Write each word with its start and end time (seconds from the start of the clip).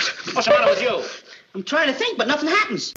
What's 0.00 0.46
the 0.46 0.54
matter 0.54 0.70
with 0.70 0.80
you? 0.80 1.02
I'm 1.54 1.62
trying 1.62 1.88
to 1.88 1.92
think, 1.92 2.16
but 2.16 2.26
nothing 2.26 2.48
happens. 2.48 2.94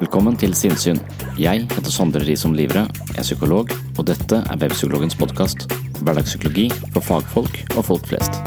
Velkommen 0.00 0.36
til 0.36 0.54
Sinnsyn. 0.54 1.00
Jeg 1.38 1.64
heter 1.72 1.90
Sondre 1.90 2.20
Risom 2.20 2.52
Livre, 2.52 2.84
er 3.16 3.22
psykolog, 3.22 3.72
og 3.98 4.06
dette 4.06 4.36
er 4.36 4.60
Webpsykologens 4.60 5.16
podkast. 5.16 5.68
Hverdagspsykologi 6.02 6.68
for 6.92 7.00
fagfolk 7.00 7.62
og 7.76 7.84
folk 7.84 8.06
flest. 8.12 8.42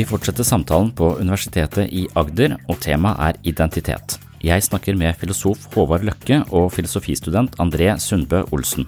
Vi 0.00 0.06
fortsetter 0.08 0.46
samtalen 0.48 0.94
på 0.96 1.10
Universitetet 1.20 1.90
i 1.92 2.06
Agder, 2.16 2.54
og 2.72 2.78
temaet 2.80 3.18
er 3.20 3.38
identitet. 3.50 4.14
Jeg 4.40 4.64
snakker 4.64 4.96
med 4.96 5.18
filosof 5.20 5.66
Håvard 5.74 6.06
Løkke 6.08 6.38
og 6.56 6.70
filosofistudent 6.72 7.58
André 7.60 7.90
Sundbø 8.00 8.40
Olsen. 8.56 8.86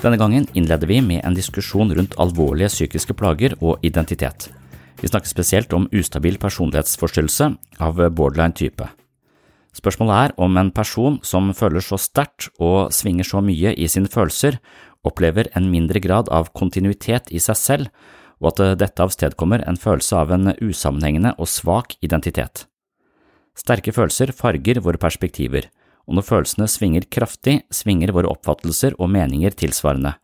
Denne 0.00 0.18
gangen 0.18 0.48
innleder 0.58 0.90
vi 0.90 0.98
med 0.98 1.22
en 1.22 1.36
diskusjon 1.38 1.94
rundt 1.94 2.18
alvorlige 2.18 2.72
psykiske 2.72 3.14
plager 3.14 3.54
og 3.60 3.78
identitet. 3.86 4.48
Vi 4.98 5.12
snakker 5.12 5.30
spesielt 5.30 5.78
om 5.78 5.86
ustabil 5.94 6.40
personlighetsforstyrrelse 6.42 7.52
av 7.78 8.02
borderline-type. 8.18 8.90
Spørsmålet 9.78 10.18
er 10.24 10.36
om 10.42 10.58
en 10.58 10.74
person 10.74 11.22
som 11.22 11.54
føler 11.54 11.86
så 11.86 12.02
sterkt 12.02 12.50
og 12.58 12.90
svinger 12.90 13.30
så 13.30 13.46
mye 13.46 13.78
i 13.78 13.86
sine 13.86 14.10
følelser, 14.10 14.58
opplever 15.06 15.54
en 15.54 15.70
mindre 15.70 16.02
grad 16.02 16.34
av 16.34 16.50
kontinuitet 16.50 17.30
i 17.30 17.38
seg 17.38 17.62
selv, 17.62 17.90
og 18.42 18.52
at 18.52 18.78
dette 18.82 19.02
avstedkommer 19.02 19.64
en 19.64 19.78
følelse 19.80 20.16
av 20.18 20.32
en 20.34 20.52
usammenhengende 20.60 21.34
og 21.38 21.48
svak 21.50 21.96
identitet. 22.04 22.66
Sterke 23.56 23.94
følelser 23.96 24.34
farger 24.36 24.82
våre 24.84 25.00
perspektiver, 25.00 25.70
og 26.06 26.18
når 26.18 26.26
følelsene 26.28 26.68
svinger 26.70 27.06
kraftig, 27.10 27.62
svinger 27.72 28.12
våre 28.14 28.30
oppfattelser 28.30 28.98
og 29.00 29.10
meninger 29.14 29.56
tilsvarende, 29.56 30.14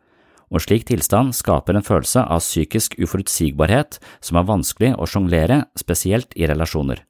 og 0.52 0.60
slik 0.60 0.84
tilstand 0.90 1.32
skaper 1.34 1.78
en 1.78 1.86
følelse 1.86 2.26
av 2.28 2.42
psykisk 2.44 2.98
uforutsigbarhet 3.00 3.96
som 4.20 4.36
er 4.36 4.48
vanskelig 4.50 4.92
å 5.00 5.08
sjonglere, 5.08 5.62
spesielt 5.80 6.36
i 6.36 6.44
relasjoner. 6.50 7.00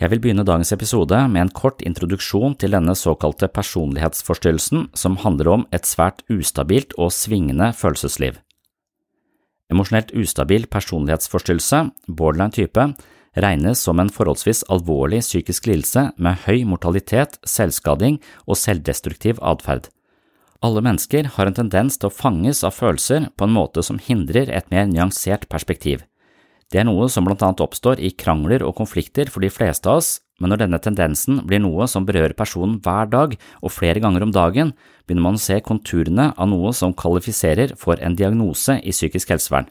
Jeg 0.00 0.10
vil 0.10 0.22
begynne 0.24 0.42
dagens 0.42 0.72
episode 0.74 1.18
med 1.30 1.44
en 1.44 1.52
kort 1.54 1.82
introduksjon 1.86 2.56
til 2.58 2.74
denne 2.74 2.96
såkalte 2.98 3.46
personlighetsforstyrrelsen 3.54 4.88
som 4.98 5.20
handler 5.22 5.52
om 5.52 5.66
et 5.70 5.86
svært 5.86 6.24
ustabilt 6.32 6.96
og 6.98 7.12
svingende 7.14 7.70
følelsesliv. 7.78 8.40
Emosjonelt 9.72 10.12
ustabil 10.18 10.66
personlighetsforstyrrelse, 10.68 11.86
borderline 12.08 12.52
type, 12.52 12.84
regnes 13.40 13.80
som 13.80 14.00
en 14.02 14.12
forholdsvis 14.12 14.62
alvorlig 14.72 15.22
psykisk 15.24 15.70
lidelse 15.70 16.10
med 16.20 16.44
høy 16.44 16.66
mortalitet, 16.68 17.38
selvskading 17.48 18.20
og 18.44 18.60
selvdestruktiv 18.60 19.40
atferd. 19.40 19.88
Alle 20.62 20.82
mennesker 20.84 21.26
har 21.34 21.48
en 21.48 21.56
tendens 21.56 21.96
til 21.98 22.10
å 22.10 22.14
fanges 22.14 22.62
av 22.62 22.76
følelser 22.76 23.30
på 23.34 23.48
en 23.48 23.56
måte 23.56 23.82
som 23.82 23.98
hindrer 23.98 24.52
et 24.52 24.68
mer 24.70 24.86
nyansert 24.86 25.48
perspektiv. 25.50 26.04
Det 26.72 26.80
er 26.80 26.86
noe 26.88 27.04
som 27.12 27.26
blant 27.26 27.42
annet 27.44 27.60
oppstår 27.60 28.00
i 28.00 28.14
krangler 28.16 28.62
og 28.64 28.78
konflikter 28.78 29.28
for 29.28 29.44
de 29.44 29.50
fleste 29.52 29.90
av 29.92 30.00
oss, 30.00 30.14
men 30.40 30.48
når 30.48 30.62
denne 30.62 30.80
tendensen 30.80 31.42
blir 31.44 31.60
noe 31.60 31.84
som 31.90 32.06
berører 32.08 32.32
personen 32.38 32.78
hver 32.80 33.10
dag 33.12 33.34
og 33.60 33.74
flere 33.74 34.00
ganger 34.00 34.24
om 34.24 34.32
dagen, 34.32 34.72
begynner 35.04 35.26
man 35.26 35.36
å 35.36 35.42
se 35.42 35.58
konturene 35.60 36.30
av 36.32 36.48
noe 36.48 36.72
som 36.72 36.96
kvalifiserer 36.96 37.76
for 37.76 38.00
en 38.00 38.16
diagnose 38.16 38.78
i 38.80 38.94
psykisk 38.96 39.34
helsevern. 39.34 39.68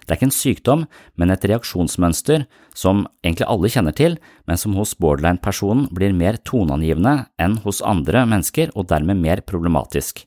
Det 0.00 0.16
er 0.16 0.16
ikke 0.16 0.28
en 0.30 0.34
sykdom, 0.34 0.86
men 1.20 1.30
et 1.30 1.44
reaksjonsmønster 1.46 2.48
som 2.74 3.04
egentlig 3.20 3.46
alle 3.52 3.70
kjenner 3.70 3.94
til, 3.94 4.16
men 4.48 4.58
som 4.58 4.74
hos 4.80 4.96
borderline-personen 4.98 5.90
blir 5.94 6.16
mer 6.16 6.40
toneangivende 6.40 7.28
enn 7.38 7.60
hos 7.66 7.84
andre 7.84 8.24
mennesker 8.32 8.72
og 8.74 8.88
dermed 8.90 9.20
mer 9.20 9.44
problematisk. 9.44 10.24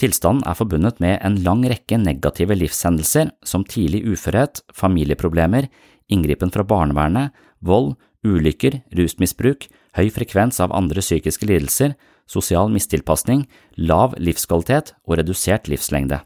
Tilstanden 0.00 0.46
er 0.48 0.56
forbundet 0.56 1.00
med 1.04 1.18
en 1.22 1.36
lang 1.44 1.62
rekke 1.68 1.98
negative 2.00 2.56
livshendelser 2.56 3.30
som 3.44 3.66
tidlig 3.68 4.02
uførhet, 4.08 4.62
familieproblemer, 4.72 5.68
inngripen 6.12 6.52
fra 6.54 6.64
barnevernet, 6.64 7.30
vold, 7.60 7.94
ulykker, 8.24 8.80
rusmisbruk, 8.96 9.68
høy 9.98 10.08
frekvens 10.14 10.60
av 10.62 10.72
andre 10.74 11.04
psykiske 11.04 11.46
lidelser, 11.48 11.96
sosial 12.30 12.70
mistilpasning, 12.72 13.46
lav 13.76 14.16
livskvalitet 14.18 14.94
og 15.06 15.18
redusert 15.20 15.68
livslengde. 15.68 16.22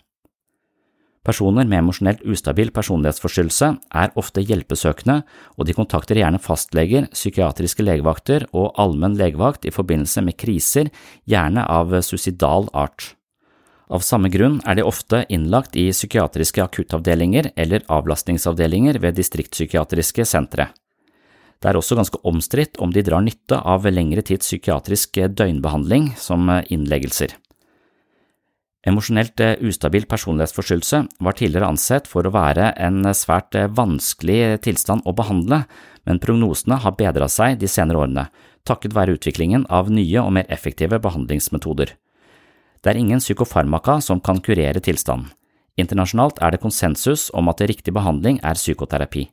Personer 1.26 1.67
med 1.67 1.81
emosjonelt 1.81 2.20
ustabil 2.23 2.70
personlighetsforstyrrelse 2.70 3.73
er 3.99 4.12
ofte 4.20 4.44
hjelpesøkende, 4.46 5.25
og 5.58 5.67
de 5.67 5.75
kontakter 5.75 6.20
gjerne 6.20 6.38
fastleger, 6.38 7.08
psykiatriske 7.11 7.82
legevakter 7.82 8.46
og 8.52 8.76
allmenn 8.79 9.19
legevakt 9.19 9.67
i 9.67 9.75
forbindelse 9.75 10.23
med 10.23 10.38
kriser, 10.38 10.93
gjerne 11.26 11.67
av 11.67 11.99
suicidal 12.06 12.70
art. 12.70 13.17
Av 13.87 14.03
samme 14.03 14.29
grunn 14.35 14.59
er 14.67 14.79
de 14.79 14.83
ofte 14.83 15.23
innlagt 15.31 15.77
i 15.79 15.88
psykiatriske 15.94 16.65
akuttavdelinger 16.65 17.53
eller 17.55 17.85
avlastningsavdelinger 17.87 18.99
ved 18.99 19.15
distriktspsykiatriske 19.15 20.27
sentre. 20.27 20.73
Det 21.62 21.71
er 21.71 21.79
også 21.79 21.97
ganske 21.97 22.19
omstridt 22.27 22.81
om 22.83 22.91
de 22.93 23.05
drar 23.06 23.23
nytte 23.25 23.61
av 23.62 23.87
lengre 23.87 24.25
tids 24.27 24.50
psykiatrisk 24.50 25.21
døgnbehandling 25.38 26.11
som 26.19 26.50
innleggelser. 26.67 27.37
Emosjonelt 28.87 29.41
ustabil 29.67 30.05
personlighetsforstyrrelse 30.06 31.00
var 31.27 31.35
tidligere 31.38 31.71
ansett 31.73 32.06
for 32.06 32.27
å 32.27 32.35
være 32.35 32.69
en 32.79 33.00
svært 33.19 33.56
vanskelig 33.75 34.61
tilstand 34.67 35.03
å 35.06 35.15
behandle, 35.17 35.65
men 36.06 36.23
prognosene 36.23 36.79
har 36.85 36.94
bedret 36.99 37.35
seg 37.35 37.59
de 37.59 37.71
senere 37.71 38.05
årene, 38.05 38.29
takket 38.67 38.94
være 38.94 39.17
utviklingen 39.19 39.67
av 39.71 39.91
nye 39.91 40.23
og 40.23 40.37
mer 40.38 40.47
effektive 40.55 41.00
behandlingsmetoder. 41.03 41.97
Det 42.82 42.93
er 42.93 43.00
ingen 43.00 43.23
psykofarmaka 43.23 44.00
som 44.05 44.20
kan 44.20 44.40
kurere 44.40 44.81
tilstanden. 44.81 45.31
Internasjonalt 45.76 46.38
er 46.40 46.55
det 46.55 46.62
konsensus 46.62 47.28
om 47.37 47.50
at 47.52 47.61
riktig 47.69 47.93
behandling 47.93 48.38
er 48.43 48.56
psykoterapi. 48.56 49.26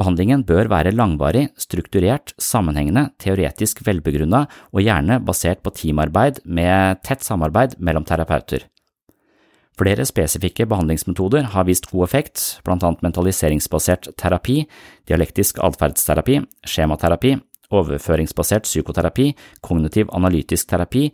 Behandlingen 0.00 0.46
bør 0.48 0.70
være 0.72 0.94
langvarig, 0.96 1.50
strukturert, 1.60 2.32
sammenhengende, 2.40 3.10
teoretisk 3.20 3.82
velbegrunna 3.84 4.46
og 4.72 4.80
gjerne 4.80 5.18
basert 5.20 5.60
på 5.60 5.74
teamarbeid 5.76 6.40
med 6.44 7.02
tett 7.04 7.26
samarbeid 7.26 7.76
mellom 7.78 8.06
terapeuter. 8.08 8.64
Flere 9.80 10.04
spesifikke 10.08 10.66
behandlingsmetoder 10.68 11.52
har 11.52 11.68
vist 11.68 11.90
god 11.92 12.06
effekt, 12.08 12.40
blant 12.64 12.84
annet 12.84 13.04
mentaliseringsbasert 13.04 14.10
terapi, 14.20 14.62
dialektisk 15.08 15.60
atferdsterapi, 15.64 16.40
skjematerapi, 16.68 17.36
overføringsbasert 17.70 18.68
psykoterapi, 18.68 19.30
kognitiv 19.64 20.10
analytisk 20.16 20.68
terapi 20.72 21.10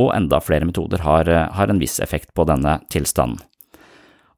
og 0.00 0.14
enda 0.16 0.40
flere 0.42 0.66
metoder 0.68 1.04
har, 1.04 1.28
har 1.54 1.70
en 1.70 1.80
viss 1.80 2.00
effekt 2.02 2.32
på 2.34 2.46
denne 2.48 2.80
tilstanden. 2.90 3.42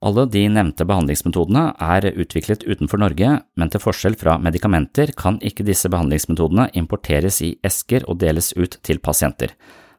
Alle 0.05 0.27
de 0.29 0.43
nevnte 0.53 0.85
behandlingsmetodene 0.85 1.63
er 1.83 2.11
utviklet 2.13 2.67
utenfor 2.69 3.01
Norge, 3.01 3.31
men 3.57 3.73
til 3.73 3.81
forskjell 3.81 4.19
fra 4.21 4.37
medikamenter 4.39 5.15
kan 5.17 5.41
ikke 5.41 5.65
disse 5.65 5.89
behandlingsmetodene 5.91 6.69
importeres 6.77 7.41
i 7.43 7.55
esker 7.65 8.05
og 8.05 8.21
deles 8.21 8.53
ut 8.61 8.77
til 8.85 9.01
pasienter. 9.01 9.55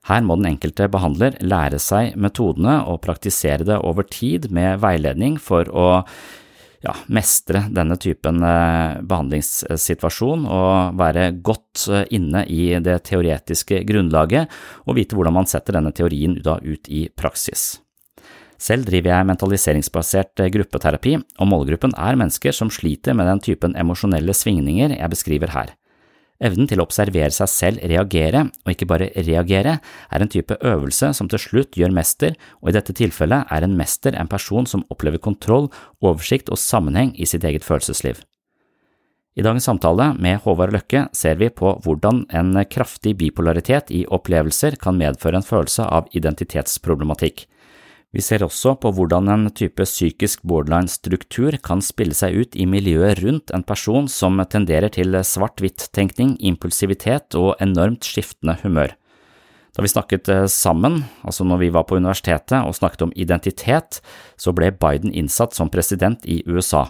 Her 0.08 0.22
må 0.24 0.38
den 0.38 0.52
enkelte 0.54 0.88
behandler 0.92 1.36
lære 1.42 1.82
seg 1.84 2.14
metodene 2.16 2.78
og 2.88 3.02
praktisere 3.04 3.66
det 3.68 3.82
over 3.84 4.06
tid 4.08 4.52
med 4.54 4.80
veiledning 4.86 5.36
for 5.42 5.68
å 5.74 5.88
ja, 6.84 6.94
mestre 7.14 7.64
denne 7.74 7.98
typen 8.02 8.42
eh, 8.46 9.00
behandlingssituasjon 9.08 10.46
og 10.46 11.00
være 11.00 11.32
godt 11.46 11.88
eh, 11.90 12.06
inne 12.18 12.44
i 12.46 12.70
det 12.84 13.00
teoretiske 13.10 13.82
grunnlaget 13.88 14.54
og 14.86 15.00
vite 15.00 15.18
hvordan 15.18 15.40
man 15.40 15.50
setter 15.50 15.78
denne 15.78 15.94
teorien 15.96 16.38
ut 16.38 16.90
i 16.90 17.08
praksis. 17.10 17.78
Selv 18.58 18.88
driver 18.90 19.14
jeg 19.14 19.30
mentaliseringsbasert 19.30 20.42
eh, 20.42 20.52
gruppeterapi, 20.54 21.18
og 21.18 21.50
målgruppen 21.50 21.94
er 21.98 22.18
mennesker 22.18 22.56
som 22.56 22.72
sliter 22.74 23.18
med 23.18 23.30
den 23.30 23.44
typen 23.44 23.78
emosjonelle 23.78 24.34
svingninger 24.34 24.98
jeg 24.98 25.14
beskriver 25.14 25.54
her. 25.54 25.76
Evnen 26.38 26.68
til 26.70 26.78
å 26.78 26.86
observere 26.86 27.34
seg 27.34 27.50
selv 27.50 27.86
reagere, 27.90 28.44
og 28.66 28.74
ikke 28.74 28.88
bare 28.90 29.10
reagere, 29.16 29.80
er 29.82 30.22
en 30.22 30.30
type 30.30 30.58
øvelse 30.62 31.10
som 31.18 31.30
til 31.32 31.42
slutt 31.42 31.80
gjør 31.80 31.96
mester, 31.98 32.38
og 32.62 32.70
i 32.70 32.78
dette 32.78 32.94
tilfellet 32.94 33.50
er 33.50 33.66
en 33.66 33.78
mester 33.80 34.14
en 34.14 34.30
person 34.30 34.70
som 34.70 34.86
opplever 34.94 35.22
kontroll, 35.24 35.72
oversikt 36.02 36.52
og 36.54 36.62
sammenheng 36.62 37.16
i 37.18 37.26
sitt 37.26 37.48
eget 37.48 37.66
følelsesliv. 37.66 38.22
I 39.38 39.44
dagens 39.46 39.68
samtale 39.70 40.12
med 40.18 40.40
Håvard 40.42 40.74
Løkke 40.74 41.04
ser 41.14 41.38
vi 41.38 41.52
på 41.54 41.76
hvordan 41.86 42.24
en 42.34 42.58
kraftig 42.70 43.14
bipolaritet 43.20 43.92
i 43.94 44.00
opplevelser 44.10 44.80
kan 44.82 44.98
medføre 44.98 45.38
en 45.38 45.46
følelse 45.46 45.86
av 45.86 46.10
identitetsproblematikk. 46.18 47.46
Vi 48.18 48.24
ser 48.26 48.42
også 48.42 48.72
på 48.82 48.90
hvordan 48.98 49.28
en 49.30 49.50
type 49.54 49.86
psykisk 49.86 50.42
borderline-struktur 50.50 51.60
kan 51.62 51.84
spille 51.86 52.18
seg 52.18 52.34
ut 52.34 52.56
i 52.58 52.66
miljøet 52.66 53.20
rundt 53.22 53.54
en 53.54 53.62
person 53.62 54.08
som 54.10 54.42
tenderer 54.50 54.90
til 54.90 55.14
svart-hvitt-tenkning, 55.22 56.34
impulsivitet 56.42 57.38
og 57.38 57.62
enormt 57.62 58.08
skiftende 58.10 58.58
humør. 58.64 58.96
Da 59.78 59.86
vi 59.86 59.94
snakket 59.94 60.32
eh, 60.34 60.48
sammen, 60.50 61.04
altså 61.22 61.46
når 61.46 61.62
vi 61.62 61.70
var 61.76 61.86
på 61.86 62.00
universitetet 62.02 62.58
og 62.66 62.74
snakket 62.74 63.06
om 63.06 63.14
identitet, 63.14 64.02
så 64.34 64.50
ble 64.50 64.72
Biden 64.74 65.14
innsatt 65.14 65.54
som 65.54 65.70
president 65.70 66.26
i 66.26 66.40
USA 66.50 66.88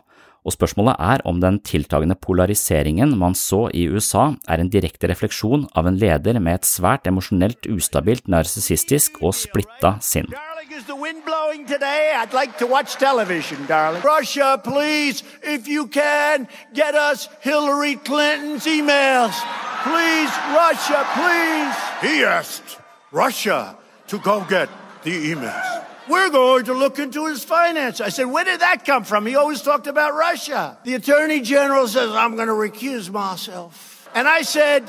og 0.48 0.56
spørsmålet 0.56 0.96
er 1.04 1.24
om 1.28 1.42
den 1.44 1.60
tiltagende 1.60 2.16
polariseringen 2.16 3.18
man 3.20 3.36
så 3.36 3.66
i 3.76 3.84
USA 3.92 4.30
er 4.48 4.64
en 4.64 4.72
direkte 4.72 5.10
refleksjon 5.12 5.68
av 5.76 5.90
en 5.90 6.00
leder 6.00 6.40
med 6.40 6.62
et 6.62 6.70
svært 6.70 7.10
emosjonelt 7.12 7.68
ustabilt, 7.74 8.30
narsissistisk 8.32 9.20
og 9.22 9.36
splitta 9.36 9.98
sinn. 10.02 10.32
Is 10.78 10.86
the 10.86 10.96
wind 10.96 11.26
blowing 11.26 11.66
today? 11.66 12.12
I'd 12.14 12.34
like 12.34 12.60
to 12.60 12.68
watch 12.68 12.98
television, 12.98 13.66
darling. 13.66 14.04
Russia, 14.04 14.62
please, 14.64 15.24
if 15.42 15.68
you 15.68 15.88
can, 15.88 16.48
get 16.76 16.94
us 16.94 17.28
Hillary 17.42 17.96
Clinton's 17.96 18.68
emails. 18.68 19.34
Please, 19.82 20.30
Russia, 20.54 21.02
please. 21.18 21.76
He 22.02 22.24
asked 22.24 22.78
Russia 23.12 23.76
to 24.08 24.20
go 24.20 24.46
get 24.48 24.70
the 25.04 25.32
emails. 25.32 25.87
We're 26.10 26.30
going 26.30 26.66
to 26.66 26.74
look 26.74 27.00
into 27.00 27.26
his 27.26 27.44
finance. 27.44 28.00
I 28.02 28.10
said, 28.10 28.26
Where 28.26 28.46
did 28.46 28.62
that 28.62 28.86
come 28.86 29.04
from? 29.04 29.26
He 29.26 29.36
always 29.36 29.62
talked 29.62 29.88
about 29.88 30.14
Russia. 30.14 30.78
The 30.84 30.96
Attorney 30.96 31.42
General 31.42 31.88
says, 31.88 32.12
I'm 32.12 32.36
going 32.36 32.48
to 32.48 32.54
recuse 32.54 33.10
myself. 33.10 34.10
And 34.16 34.28
I 34.28 34.42
said, 34.44 34.84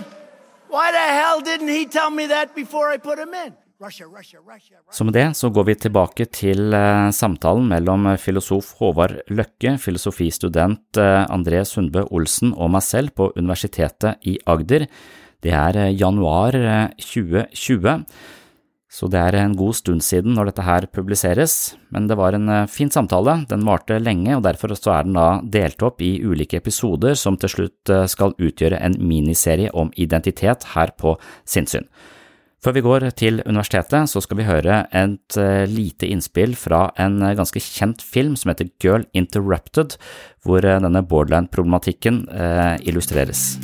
Why 0.68 0.92
the 0.92 0.98
hell 0.98 1.40
didn't 1.40 1.68
he 1.68 1.86
tell 1.86 2.10
me 2.10 2.26
that 2.26 2.54
before 2.54 2.88
I 2.90 2.98
put 2.98 3.18
him 3.18 3.34
in? 3.34 3.54
Så 4.90 5.04
med 5.04 5.14
det 5.14 5.36
så 5.36 5.50
går 5.54 5.64
vi 5.64 5.74
tilbake 5.78 6.24
til 6.34 6.74
eh, 6.74 7.10
samtalen 7.14 7.68
mellom 7.70 8.08
filosof 8.18 8.72
Håvard 8.80 9.20
Løkke, 9.30 9.76
filosofistudent 9.78 10.98
eh, 10.98 11.22
André 11.30 11.60
Sundbø 11.62 12.02
Olsen 12.10 12.56
og 12.58 12.72
meg 12.74 12.82
selv 12.82 13.14
på 13.14 13.30
Universitetet 13.38 14.18
i 14.26 14.34
Agder. 14.50 14.88
Det 15.38 15.54
er 15.54 15.78
eh, 15.78 15.94
januar 15.94 16.58
2020. 16.98 17.94
Så 18.88 19.04
det 19.12 19.20
er 19.20 19.36
en 19.36 19.52
god 19.56 19.76
stund 19.76 20.00
siden 20.04 20.32
når 20.32 20.48
dette 20.48 20.64
her 20.64 20.86
publiseres, 20.88 21.74
men 21.92 22.06
det 22.08 22.16
var 22.16 22.32
en 22.32 22.48
eh, 22.48 22.68
fin 22.72 22.88
samtale, 22.88 23.42
den 23.50 23.66
varte 23.68 23.98
lenge, 24.00 24.32
og 24.38 24.46
derfor 24.46 24.72
så 24.72 24.94
er 24.94 25.04
den 25.04 25.18
da 25.18 25.26
delt 25.44 25.84
opp 25.84 26.00
i 26.00 26.14
ulike 26.24 26.56
episoder 26.56 27.18
som 27.20 27.36
til 27.36 27.52
slutt 27.52 27.92
eh, 27.92 28.06
skal 28.08 28.32
utgjøre 28.40 28.80
en 28.80 28.96
miniserie 28.96 29.68
om 29.76 29.92
identitet 30.00 30.70
her 30.72 30.94
på 30.96 31.18
Sinnsyn. 31.44 31.84
Før 32.64 32.74
vi 32.74 32.82
går 32.82 33.04
til 33.14 33.42
universitetet, 33.44 34.08
så 34.10 34.22
skal 34.24 34.40
vi 34.40 34.48
høre 34.48 34.80
et 34.88 35.36
eh, 35.36 35.68
lite 35.68 36.08
innspill 36.08 36.56
fra 36.58 36.86
en 36.96 37.20
ganske 37.20 37.60
kjent 37.62 38.00
film 38.02 38.40
som 38.40 38.54
heter 38.54 38.72
Girl 38.80 39.04
Interrupted, 39.12 40.00
hvor 40.48 40.64
denne 40.64 41.04
borderline-problematikken 41.04 42.24
illustreres. 42.88 43.58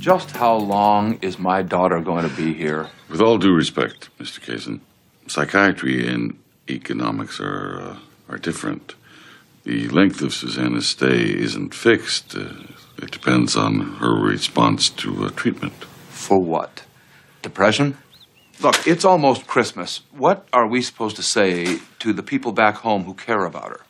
Just 0.00 0.30
how 0.30 0.56
long 0.56 1.18
is 1.20 1.38
my 1.38 1.60
daughter 1.60 2.00
going 2.00 2.26
to 2.26 2.34
be 2.34 2.54
here? 2.54 2.88
With 3.10 3.20
all 3.20 3.36
due 3.36 3.52
respect, 3.52 4.08
Mr. 4.18 4.40
Kaysen, 4.40 4.80
psychiatry 5.26 6.08
and 6.08 6.38
economics 6.70 7.38
are 7.38 7.82
uh, 7.82 7.96
are 8.30 8.38
different. 8.38 8.94
The 9.64 9.88
length 9.90 10.22
of 10.22 10.32
Susanna's 10.32 10.88
stay 10.88 11.20
isn't 11.46 11.74
fixed. 11.74 12.34
Uh, 12.34 12.54
it 12.96 13.10
depends 13.10 13.56
on 13.56 13.98
her 14.00 14.14
response 14.14 14.88
to 14.88 15.26
uh, 15.26 15.30
treatment. 15.36 15.84
For 16.08 16.38
what? 16.38 16.84
Depression? 17.42 17.98
Look, 18.62 18.86
it's 18.86 19.04
almost 19.04 19.46
Christmas. 19.46 20.00
What 20.12 20.48
are 20.50 20.66
we 20.66 20.80
supposed 20.80 21.16
to 21.16 21.22
say 21.22 21.78
to 21.98 22.14
the 22.14 22.22
people 22.22 22.52
back 22.52 22.76
home 22.76 23.04
who 23.04 23.12
care 23.12 23.44
about 23.44 23.68
her? 23.68 23.80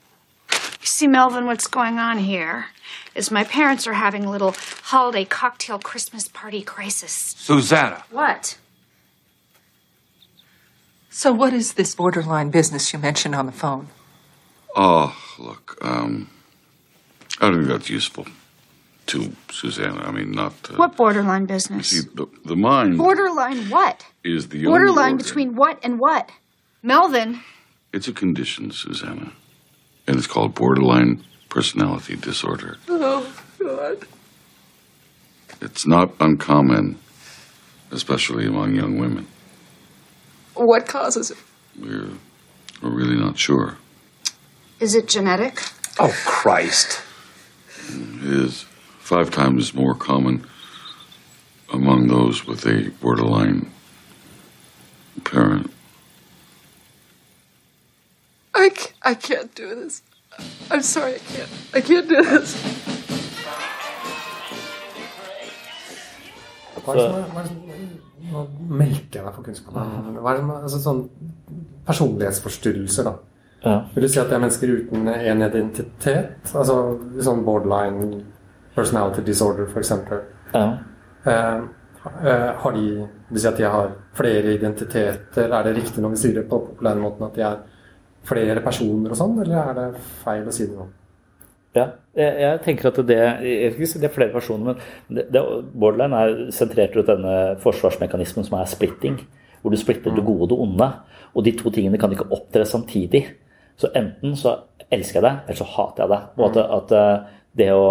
You 0.81 0.87
see, 0.87 1.07
Melvin, 1.07 1.47
what's 1.47 1.69
going 1.69 2.01
on 2.01 2.19
here 2.19 2.67
is 3.15 3.31
my 3.31 3.45
parents 3.45 3.87
are 3.87 3.95
having 3.95 4.25
a 4.25 4.31
little 4.31 4.55
holiday 4.85 5.25
cocktail 5.25 5.79
Christmas 5.79 6.29
party 6.29 6.63
crisis. 6.63 7.13
Susanna. 7.13 8.05
What? 8.11 8.59
So, 11.11 11.33
what 11.33 11.53
is 11.53 11.75
this 11.75 11.95
borderline 11.95 12.51
business 12.51 12.93
you 12.93 12.99
mentioned 12.99 13.35
on 13.35 13.47
the 13.47 13.53
phone? 13.53 13.89
Oh, 14.77 15.17
look, 15.39 15.77
um, 15.83 16.31
I 17.41 17.51
don't 17.51 17.59
think 17.59 17.69
that's 17.69 17.91
useful 17.91 18.27
to 19.07 19.33
Susanna. 19.51 20.03
I 20.03 20.13
mean, 20.13 20.31
not. 20.31 20.53
Uh, 20.71 20.77
what 20.77 20.97
borderline 20.97 21.47
business? 21.47 21.89
See, 21.89 22.09
the, 22.15 22.27
the 22.45 22.55
mind. 22.55 22.97
Borderline 22.97 23.69
what? 23.69 24.07
Is 24.23 24.49
the 24.49 24.65
borderline 24.65 25.17
between 25.17 25.57
what 25.57 25.81
and 25.83 25.99
what? 25.99 26.31
Melvin. 26.83 27.41
It's 27.93 28.07
a 28.07 28.13
condition, 28.13 28.71
Susanna, 28.71 29.33
and 30.07 30.17
it's 30.17 30.29
called 30.29 30.55
borderline 30.55 31.25
personality 31.51 32.17
disorder. 32.17 32.79
Oh, 32.89 33.31
God. 33.59 34.07
It's 35.61 35.87
not 35.87 36.15
uncommon, 36.19 36.99
especially 37.91 38.47
among 38.47 38.75
young 38.75 38.99
women. 38.99 39.27
What 40.55 40.87
causes 40.87 41.31
it? 41.31 41.39
We're, 41.79 42.09
we're 42.81 42.95
really 42.95 43.17
not 43.17 43.39
sure. 43.39 43.77
Is 44.79 44.95
it 44.95 45.09
genetic? 45.09 45.61
Oh, 45.99 46.15
Christ. 46.25 47.03
It 47.89 48.25
is 48.25 48.63
five 49.01 49.31
times 49.31 49.75
more 49.75 49.95
common 49.95 50.47
among 51.73 52.07
those 52.07 52.47
with 52.47 52.65
a 52.65 52.91
borderline 53.01 53.71
parent. 55.25 55.71
I, 58.55 58.71
I 59.03 59.15
can't 59.15 59.55
do 59.55 59.75
this. 59.75 60.03
I'm 60.71 60.83
sorry, 60.83 61.15
I 61.15 61.19
can't. 61.19 61.51
I 61.75 61.81
can't 61.81 62.09
do 62.09 62.23
this. 62.23 62.55
Hva 66.85 66.95
er 66.95 66.99
det 66.99 67.07
som 67.07 67.17
er, 67.17 67.27
hva 67.33 67.41
er 67.41 67.49
det 67.49 67.51
som, 67.51 67.97
Nå 68.31 68.45
melker 68.79 69.19
jeg 69.19 69.25
meg 69.27 69.35
for 69.35 69.47
kunnskapen. 69.47 70.21
Hva 70.21 70.33
er 70.33 70.39
det 70.39 70.45
som 70.45 70.53
er, 70.55 70.63
altså 70.69 70.81
sånn 70.85 71.03
Personlighetsforstyrrelser, 71.89 73.09
da. 73.09 73.17
Ja. 73.65 73.75
Vil 73.95 74.07
du 74.07 74.09
si 74.13 74.21
at 74.23 74.31
det 74.31 74.37
er 74.39 74.45
mennesker 74.45 74.73
uten 74.77 75.11
en 75.11 75.43
identitet? 75.45 76.53
Altså 76.55 76.77
sånn 77.25 77.43
borderline 77.45 78.23
personality 78.77 79.25
disorder, 79.27 79.67
f.eks.? 79.73 79.93
Ja. 80.55 80.65
Eh, 81.27 81.69
Eh, 82.25 82.51
har 82.57 82.73
de 82.73 82.81
Det 82.97 83.35
vil 83.35 83.41
si 83.41 83.49
at 83.49 83.57
de 83.59 83.63
har 83.65 83.91
flere 84.17 84.55
identiteter? 84.55 85.53
Er 85.53 85.63
det 85.63 85.77
riktig 85.77 86.01
når 86.03 86.15
vi 86.15 86.17
sier 86.17 86.35
det 86.35 86.49
på 86.49 86.59
populærmåten 86.67 87.27
at 87.27 87.35
de 87.35 87.43
er 87.45 87.59
flere 88.29 88.63
personer 88.65 89.13
og 89.13 89.19
sånn, 89.19 89.39
eller 89.43 89.61
er 89.61 89.77
det 89.77 89.87
feil 90.25 90.49
å 90.49 90.55
si 90.55 90.67
det 90.69 90.77
nå? 90.77 90.87
Ja, 91.77 91.85
jeg, 92.19 92.31
jeg, 92.43 92.61
tenker 92.65 92.89
at 92.91 92.97
det, 93.07 93.19
det 93.41 94.07
er 94.09 94.15
flere 94.15 94.33
personer, 94.35 94.73
men 94.73 95.19
det, 95.19 95.29
det, 95.31 95.43
borderline 95.71 96.19
er 96.19 96.41
sentrert 96.55 96.97
rundt 96.99 97.13
denne 97.13 97.35
forsvarsmekanismen 97.63 98.49
som 98.49 98.59
er 98.59 98.71
splitting. 98.71 99.21
Hvor 99.61 99.75
du 99.75 99.79
splitter 99.79 100.15
det 100.17 100.25
gode 100.25 100.49
og 100.49 100.51
det 100.51 100.59
onde. 100.65 100.89
Og 101.37 101.45
de 101.47 101.53
to 101.55 101.71
tingene 101.71 101.99
kan 102.01 102.11
ikke 102.11 102.31
opptre 102.33 102.65
samtidig. 102.67 103.27
Så 103.79 103.93
enten 103.97 104.33
så 104.41 104.57
elsker 104.91 105.21
jeg 105.21 105.27
deg, 105.27 105.43
eller 105.47 105.61
så 105.61 105.69
hater 105.77 106.03
jeg 106.03 106.13
deg. 106.15 106.31
Og 106.41 106.47
at, 106.49 106.59
at 106.79 106.95
det 107.51 107.67
å 107.75 107.87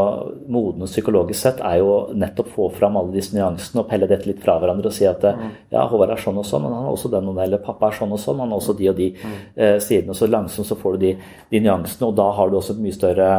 modne 0.47 0.87
psykologisk 0.87 1.41
sett 1.41 1.57
er 1.67 1.81
jo 1.81 1.95
nettopp 2.15 2.47
få 2.53 2.69
fram 2.77 2.95
alle 2.95 3.11
disse 3.11 3.35
nyansene 3.35 3.81
og 3.81 3.89
pelle 3.89 4.07
dette 4.07 4.29
litt 4.29 4.39
fra 4.39 4.55
hverandre 4.61 4.87
og 4.87 4.95
si 4.95 5.03
at 5.07 5.25
mm. 5.25 5.49
ja, 5.73 5.83
Håvard 5.91 6.13
er 6.13 6.21
sånn 6.23 6.39
og 6.39 6.47
sånn, 6.47 6.63
men 6.63 6.75
han 6.77 6.85
har 6.87 6.95
også 6.95 7.11
den 7.11 7.27
og 7.27 7.35
den, 7.35 7.43
eller 7.43 7.63
pappa 7.65 7.89
er 7.89 7.97
sånn 7.97 8.15
og 8.15 8.21
sånn, 8.23 8.39
han 8.39 8.53
har 8.53 8.61
også 8.61 8.77
de 8.79 8.87
og 8.87 8.95
de 8.95 9.09
mm. 9.19 9.35
eh, 9.59 9.75
sidene. 9.83 10.15
Så 10.15 10.29
langsomt 10.31 10.69
så 10.69 10.77
får 10.79 10.95
du 10.95 11.03
de, 11.03 11.11
de, 11.51 11.61
nyansene, 11.65 12.07
og 12.07 12.15
da 12.21 12.29
har 12.37 12.51
du 12.51 12.55
også 12.61 12.77
et 12.77 12.83
mye 12.85 12.95
større 12.95 13.29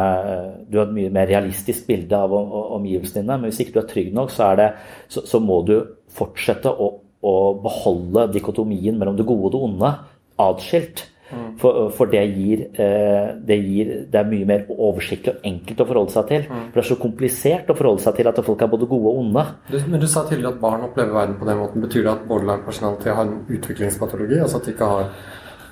Du 0.69 0.77
har 0.79 0.91
et 0.91 0.97
mye 0.99 1.15
mer 1.15 1.31
realistisk 1.31 1.89
bilde 1.89 2.21
av 2.21 2.35
omgivelsene 2.37 3.23
dine. 3.25 3.39
Men 3.41 3.49
hvis 3.49 3.63
ikke 3.65 3.79
du 3.79 3.83
er 3.85 3.91
trygg 3.95 4.13
nok, 4.17 4.35
så, 4.35 4.51
er 4.51 4.61
det, 4.61 4.69
så, 5.09 5.25
så 5.25 5.41
må 5.41 5.63
du 5.65 5.79
fortsette 6.13 6.69
å, 6.69 6.93
å 7.01 7.37
beholde 7.65 8.29
dikotomien 8.37 9.01
mellom 9.01 9.17
det 9.17 9.29
gode 9.29 9.49
og 9.49 9.57
det 9.57 9.65
onde 9.71 9.95
atskilt. 10.41 11.07
Mm. 11.31 11.51
For, 11.61 11.89
for 11.95 12.11
det, 12.11 12.23
gir, 12.35 12.63
eh, 12.75 13.31
det, 13.47 13.59
gir, 13.63 13.91
det 14.11 14.19
er 14.19 14.31
mye 14.31 14.49
mer 14.49 14.65
oversiktlig 14.75 15.37
og 15.37 15.49
enkelt 15.51 15.83
å 15.83 15.89
forholde 15.89 16.15
seg 16.15 16.29
til. 16.31 16.47
Mm. 16.49 16.63
For 16.67 16.79
det 16.79 16.83
er 16.83 16.89
så 16.91 16.99
komplisert 17.01 17.71
å 17.71 17.77
forholde 17.79 18.05
seg 18.05 18.19
til 18.19 18.31
at 18.31 18.41
folk 18.47 18.65
er 18.65 18.73
både 18.73 18.89
gode 18.91 19.13
og 19.13 19.21
onde. 19.23 19.45
Du, 19.71 19.77
men 19.87 20.03
du 20.03 20.09
sa 20.11 20.25
tidligere 20.27 20.57
at 20.57 20.63
barn 20.63 20.87
opplever 20.89 21.15
verden 21.21 21.37
på 21.41 21.51
den 21.51 21.61
måten. 21.63 21.85
Betyr 21.87 22.07
det 22.07 22.15
at 22.15 22.25
borderline 22.31 22.67
personality 22.67 23.13
har 23.15 23.27
en 23.27 23.37
utviklingspatologi? 23.49 24.41
Altså 24.41 24.61
at 24.61 24.67
de 24.67 24.75
ikke 24.75 24.95
har 24.95 25.13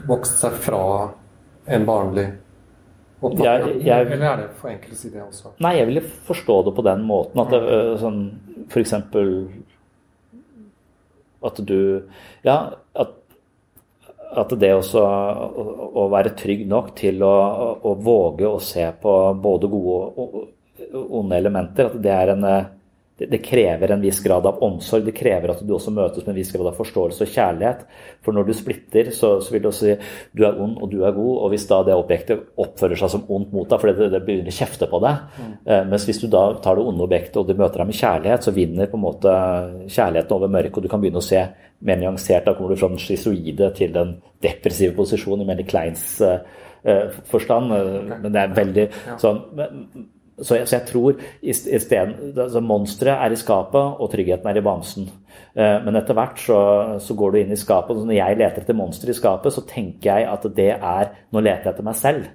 vokst 0.09 0.45
seg 0.45 0.61
fra 0.69 0.83
en 1.69 1.89
barnlig 1.89 2.29
oppfatning? 3.19 3.83
Eller 3.83 4.29
er 4.31 4.45
det 4.45 4.51
for 4.61 4.71
enkelt 4.71 4.95
å 4.95 5.01
si 5.01 5.11
det 5.15 5.25
også? 5.25 5.57
Nei, 5.65 5.75
jeg 5.81 5.91
ville 5.91 6.05
forstå 6.29 6.61
det 6.69 6.77
på 6.79 6.87
den 6.87 7.03
måten. 7.09 7.43
At 7.43 7.51
det, 7.55 7.65
mm. 7.67 7.99
sånn, 8.05 8.23
for 8.71 8.85
eksempel 8.85 9.35
at 11.49 11.61
du 11.67 12.03
Ja, 12.43 12.59
at 14.37 14.53
det 14.61 14.73
også 14.77 15.03
å, 15.03 16.07
være 16.13 16.35
trygg 16.37 16.67
nok 16.69 16.93
til 16.99 17.23
å, 17.25 17.35
å, 17.81 17.95
våge 17.95 18.49
å 18.49 18.59
se 18.63 18.85
på 19.01 19.15
både 19.41 19.71
gode 19.73 19.99
og 20.19 20.39
onde 21.19 21.37
elementer, 21.37 21.89
at 21.89 21.97
det 22.03 22.13
er 22.13 22.33
en 22.33 22.47
det, 23.19 23.39
krever 23.43 23.91
en 23.91 24.03
viss 24.03 24.21
grad 24.23 24.47
av 24.47 24.61
omsorg. 24.63 25.03
Det 25.09 25.15
krever 25.17 25.51
at 25.51 25.63
du 25.67 25.73
også 25.75 25.91
møtes 25.95 26.23
med 26.23 26.33
en 26.33 26.39
viss 26.39 26.53
grad 26.55 26.69
av 26.71 26.77
forståelse 26.79 27.27
og 27.27 27.33
kjærlighet. 27.35 27.85
For 28.23 28.37
når 28.37 28.47
du 28.47 28.53
splitter, 28.55 29.11
så, 29.15 29.33
så 29.43 29.55
vil 29.55 29.65
du 29.65 29.71
også 29.73 29.89
si 29.89 29.95
du 30.39 30.45
er 30.47 30.61
ond 30.63 30.77
og 30.79 30.93
du 30.93 31.01
er 31.03 31.17
god. 31.17 31.33
Og 31.43 31.51
hvis 31.53 31.67
da 31.71 31.81
det 31.87 31.97
objektet 31.99 32.45
oppfører 32.61 33.01
seg 33.01 33.11
som 33.17 33.25
ondt 33.35 33.55
mot 33.55 33.67
deg 33.71 33.83
fordi 33.83 33.97
det, 33.99 34.11
det 34.15 34.21
begynner 34.27 34.53
å 34.53 34.59
kjefte 34.61 34.87
på 34.91 35.01
deg, 35.03 35.25
mm. 35.35 35.57
eh, 35.67 35.83
mens 35.91 36.07
hvis 36.07 36.23
du 36.23 36.29
da 36.31 36.45
tar 36.63 36.79
det 36.79 36.85
onde 36.91 37.07
objektet 37.09 37.41
og 37.41 37.49
du 37.49 37.59
møter 37.59 37.83
deg 37.83 37.91
med 37.91 37.99
kjærlighet, 37.99 38.47
så 38.47 38.55
vinner 38.55 38.93
på 38.93 39.01
en 39.01 39.05
måte 39.07 39.33
kjærligheten 39.87 40.37
over 40.37 40.53
mørket, 40.55 40.79
og 40.79 40.87
du 40.87 40.93
kan 40.93 41.03
begynne 41.03 41.23
å 41.23 41.29
se 41.29 41.43
mer 41.89 41.99
nyansert. 41.99 42.47
Da 42.47 42.55
kommer 42.55 42.75
du 42.75 42.79
fra 42.79 42.93
den 42.93 43.03
schizoide 43.03 43.73
til 43.79 43.95
den 43.97 44.15
depressive 44.45 44.95
posisjonen 44.95 45.43
i 45.43 45.49
Melly 45.51 45.67
Kleins 45.67 46.07
eh, 46.23 46.39
eh 46.87 47.19
forstand. 47.27 47.75
Men 48.15 48.31
det 48.31 48.45
er 48.45 48.55
veldig 48.63 48.87
sånn 49.19 49.43
så 50.43 50.59
jeg, 50.59 50.69
så 50.71 50.77
jeg 50.77 50.87
tror 50.89 51.17
altså 52.45 52.63
Monsteret 52.63 53.25
er 53.25 53.35
i 53.35 53.39
skapet, 53.41 53.99
og 53.99 54.11
tryggheten 54.13 54.51
er 54.51 54.61
i 54.61 54.65
bamsen. 54.65 55.09
Eh, 55.59 55.79
men 55.85 55.99
etter 55.99 56.17
hvert 56.19 56.43
så, 56.43 56.59
så, 57.03 57.17
går 57.19 57.33
du 57.33 57.41
inn 57.41 57.55
i 57.55 57.59
skapet. 57.59 57.97
og 57.97 58.07
Når 58.07 58.19
jeg 58.19 58.39
leter 58.39 58.63
etter 58.63 58.79
monsteret 58.79 59.17
i 59.17 59.19
skapet, 59.19 59.55
så 59.55 59.65
tenker 59.67 60.13
jeg 60.13 60.29
at 60.31 60.47
det 60.55 60.71
er 60.77 61.15
Nå 61.35 61.43
leter 61.43 61.71
jeg 61.71 61.75
etter 61.75 61.89
meg 61.89 61.99
selv. 61.99 62.29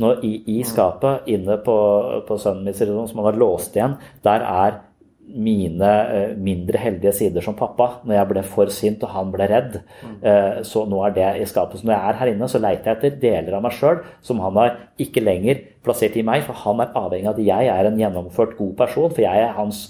Nå 0.00 0.14
i, 0.24 0.32
i 0.48 0.62
skapet, 0.64 1.28
inne 1.28 1.58
på, 1.60 1.76
på 2.24 2.38
sønnen 2.40 2.64
min 2.64 2.76
som 2.76 3.20
han 3.20 3.28
har 3.28 3.38
låst 3.38 3.76
igjen, 3.76 3.98
der 4.24 4.46
er 4.48 4.80
mine 5.22 5.90
eh, 6.12 6.32
mindre 6.36 6.80
heldige 6.80 7.12
sider 7.16 7.44
som 7.44 7.56
pappa. 7.56 7.88
Når 8.04 8.16
jeg 8.16 8.30
ble 8.30 8.44
for 8.46 8.72
sint 8.74 9.02
og 9.06 9.12
han 9.14 9.32
ble 9.32 9.48
redd. 9.50 9.76
Eh, 10.20 10.62
så 10.66 10.84
nå 10.88 11.02
er 11.06 11.14
det 11.16 11.28
i 11.42 11.48
skapet. 11.48 11.80
Så 11.80 11.88
når 11.88 11.94
jeg 11.96 12.08
er 12.08 12.18
her 12.20 12.32
inne, 12.32 12.48
så 12.50 12.60
leiter 12.62 12.90
jeg 12.90 12.98
etter 12.98 13.20
deler 13.22 13.58
av 13.58 13.66
meg 13.66 13.76
sjøl 13.76 14.02
som 14.24 14.42
han 14.44 14.58
har 14.60 14.80
ikke 15.02 15.24
lenger 15.24 15.62
plassert 15.84 16.18
i 16.18 16.24
meg. 16.26 16.44
For 16.46 16.58
han 16.64 16.82
er 16.84 16.96
avhengig 16.98 17.30
av 17.30 17.38
at 17.38 17.46
jeg 17.46 17.70
er 17.74 17.90
en 17.90 18.00
gjennomført 18.02 18.56
god 18.58 18.74
person. 18.82 19.12
For 19.12 19.24
jeg 19.24 19.44
er 19.46 19.54
hans 19.56 19.84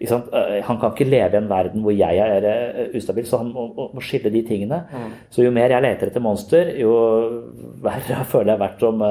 eh, 0.00 0.60
han 0.68 0.80
kan 0.80 0.92
ikke 0.94 1.08
leve 1.08 1.36
i 1.36 1.40
en 1.42 1.50
verden 1.50 1.84
hvor 1.84 1.96
jeg 1.96 2.22
er 2.22 2.94
ustabil, 2.96 3.26
så 3.28 3.42
han 3.42 3.50
må, 3.52 3.90
må 3.92 4.04
skille 4.04 4.32
de 4.32 4.44
tingene. 4.46 4.84
Mm. 4.92 5.10
Så 5.34 5.44
jo 5.44 5.54
mer 5.54 5.74
jeg 5.74 5.84
leter 5.84 6.12
etter 6.12 6.24
monster, 6.24 6.72
jo 6.78 6.94
verre 7.84 8.22
føler 8.32 8.54
jeg 8.54 8.64
vært 8.64 8.86
som 8.86 9.04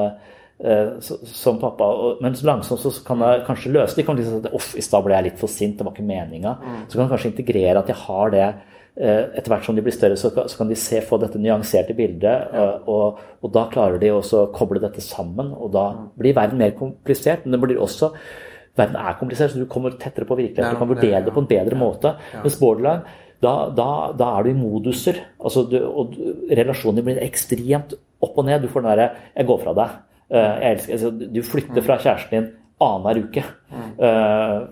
som 0.56 1.58
pappa. 1.60 1.88
Men 2.24 2.36
langsomt 2.48 2.80
så 2.80 2.92
kan 3.04 3.20
jeg 3.20 3.44
kanskje 3.48 3.74
løse 3.74 3.92
det. 3.92 4.02
De 4.02 4.06
kan 4.06 4.16
liksom 4.16 4.46
at 4.46 4.78
i 4.78 4.84
stad 4.84 5.04
ble 5.04 5.18
jeg 5.18 5.28
litt 5.28 5.42
for 5.42 5.52
sint, 5.52 5.76
det 5.76 5.84
var 5.84 5.92
ikke 5.92 6.06
meninga. 6.08 6.54
Mm. 6.62 6.78
Så 6.86 6.96
kan 6.96 7.04
jeg 7.04 7.12
kanskje 7.12 7.30
integrere 7.34 7.82
at 7.82 7.92
jeg 7.92 8.00
har 8.06 8.32
det. 8.32 8.48
Eh, 8.96 9.22
etter 9.36 9.52
hvert 9.52 9.66
som 9.66 9.76
de 9.76 9.84
blir 9.84 9.92
større, 9.92 10.16
så 10.16 10.30
kan 10.56 10.70
de 10.70 10.78
se, 10.80 11.02
få 11.04 11.18
dette 11.20 11.40
nyanserte 11.40 11.92
bildet. 11.98 12.48
Eh, 12.56 12.88
og, 12.88 13.20
og, 13.42 13.50
da 13.52 13.66
klarer 13.72 14.00
de 14.00 14.14
også 14.14 14.46
å 14.46 14.50
koble 14.56 14.80
dette 14.80 15.04
sammen. 15.04 15.52
Og 15.52 15.74
da 15.74 15.90
mm. 15.92 16.08
blir 16.22 16.36
verden 16.38 16.62
mer 16.62 16.72
komplisert. 16.78 17.44
Men 17.44 17.56
det 17.56 17.64
blir 17.64 17.82
også 17.82 18.14
Verden 18.76 18.98
er 19.00 19.14
komplisert, 19.16 19.54
så 19.54 19.62
du 19.62 19.68
kommer 19.72 19.94
tettere 19.96 20.26
på 20.28 20.36
virkeligheten. 20.36 20.74
Du 20.76 20.80
kan 20.82 20.90
vurdere 20.90 21.22
det 21.24 21.32
på 21.32 21.40
en 21.40 21.48
bedre 21.48 21.78
måte. 21.80 22.10
Mens 22.42 22.58
borderline 22.60 23.06
da, 23.40 23.52
da, 23.72 23.86
da, 24.16 24.26
er 24.36 24.44
du 24.44 24.50
i 24.50 24.56
moduser. 24.56 25.22
Altså 25.40 25.64
du, 25.70 25.78
og 25.80 26.12
relasjonen 26.48 27.04
blir 27.04 27.20
ekstremt 27.24 27.94
opp 28.24 28.36
og 28.36 28.44
ned. 28.48 28.64
Du 28.64 28.68
får 28.72 28.84
den 28.84 28.90
derre 28.90 29.08
'jeg 29.36 29.46
går 29.48 29.62
fra 29.62 29.74
deg'. 29.80 29.96
Eh, 30.32 30.52
jeg 30.62 30.76
elsker, 30.76 30.96
altså, 30.98 31.10
du 31.36 31.42
flytter 31.46 31.86
fra 31.86 31.98
kjæresten 32.02 32.36
din 32.36 32.48
annenhver 32.82 33.22
uke. 33.24 33.44
Uh, 33.96 34.66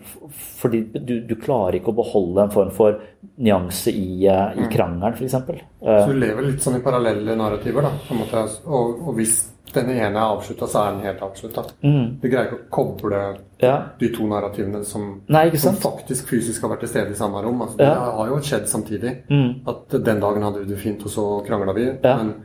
fordi 0.61 0.83
du, 0.93 1.15
du, 1.25 1.35
klarer 1.41 1.79
ikke 1.79 1.89
å 1.95 1.97
beholde 1.97 2.45
en 2.45 2.53
form 2.53 2.73
for 2.75 2.99
nyanse 3.41 3.95
i, 3.97 4.27
uh, 4.29 4.53
i 4.61 4.69
krangelen, 4.69 5.17
f.eks. 5.17 5.39
Uh, 5.41 5.57
så 5.81 6.11
du 6.11 6.21
lever 6.21 6.51
litt 6.51 6.61
sånn 6.61 6.77
i 6.77 6.85
parallelle 6.85 7.37
narrativer, 7.39 7.87
da. 7.87 7.95
måte. 8.19 8.45
Og, 8.69 9.07
og 9.09 9.17
hvis 9.17 9.39
den 9.75 9.89
ene 9.95 10.21
er 10.21 10.23
avslutta, 10.23 10.69
så 10.71 10.83
er 10.83 10.93
den 10.93 11.07
helt 11.09 11.23
avslutta. 11.25 11.65
Mm. 11.83 12.07
Du 12.21 12.29
greier 12.29 12.51
ikke 12.51 12.61
å 12.61 12.69
koble 12.77 13.23
ja. 13.63 13.77
de 13.99 14.11
to 14.15 14.29
narrativene 14.31 14.85
som, 14.87 15.09
Nei, 15.33 15.49
som, 15.59 15.75
faktisk 15.81 16.29
fysisk 16.31 16.63
har 16.63 16.75
vært 16.75 16.85
til 16.85 16.93
stede 16.93 17.17
i 17.17 17.19
samme 17.19 17.41
rom. 17.43 17.65
Altså, 17.65 17.81
ja. 17.81 17.95
Det 17.95 18.19
har 18.21 18.31
jo 18.31 18.41
skjedd 18.51 18.69
samtidig. 18.71 19.15
Mm. 19.33 19.51
At 19.73 19.97
den 19.97 20.21
dagen 20.23 20.47
hadde 20.47 20.63
vi 20.63 20.71
det 20.71 20.83
fint, 20.83 21.03
og 21.09 21.15
så 21.15 21.27
krangla 21.49 21.75
vi. 21.77 21.89
Ja. 22.05 22.19
Men 22.21 22.37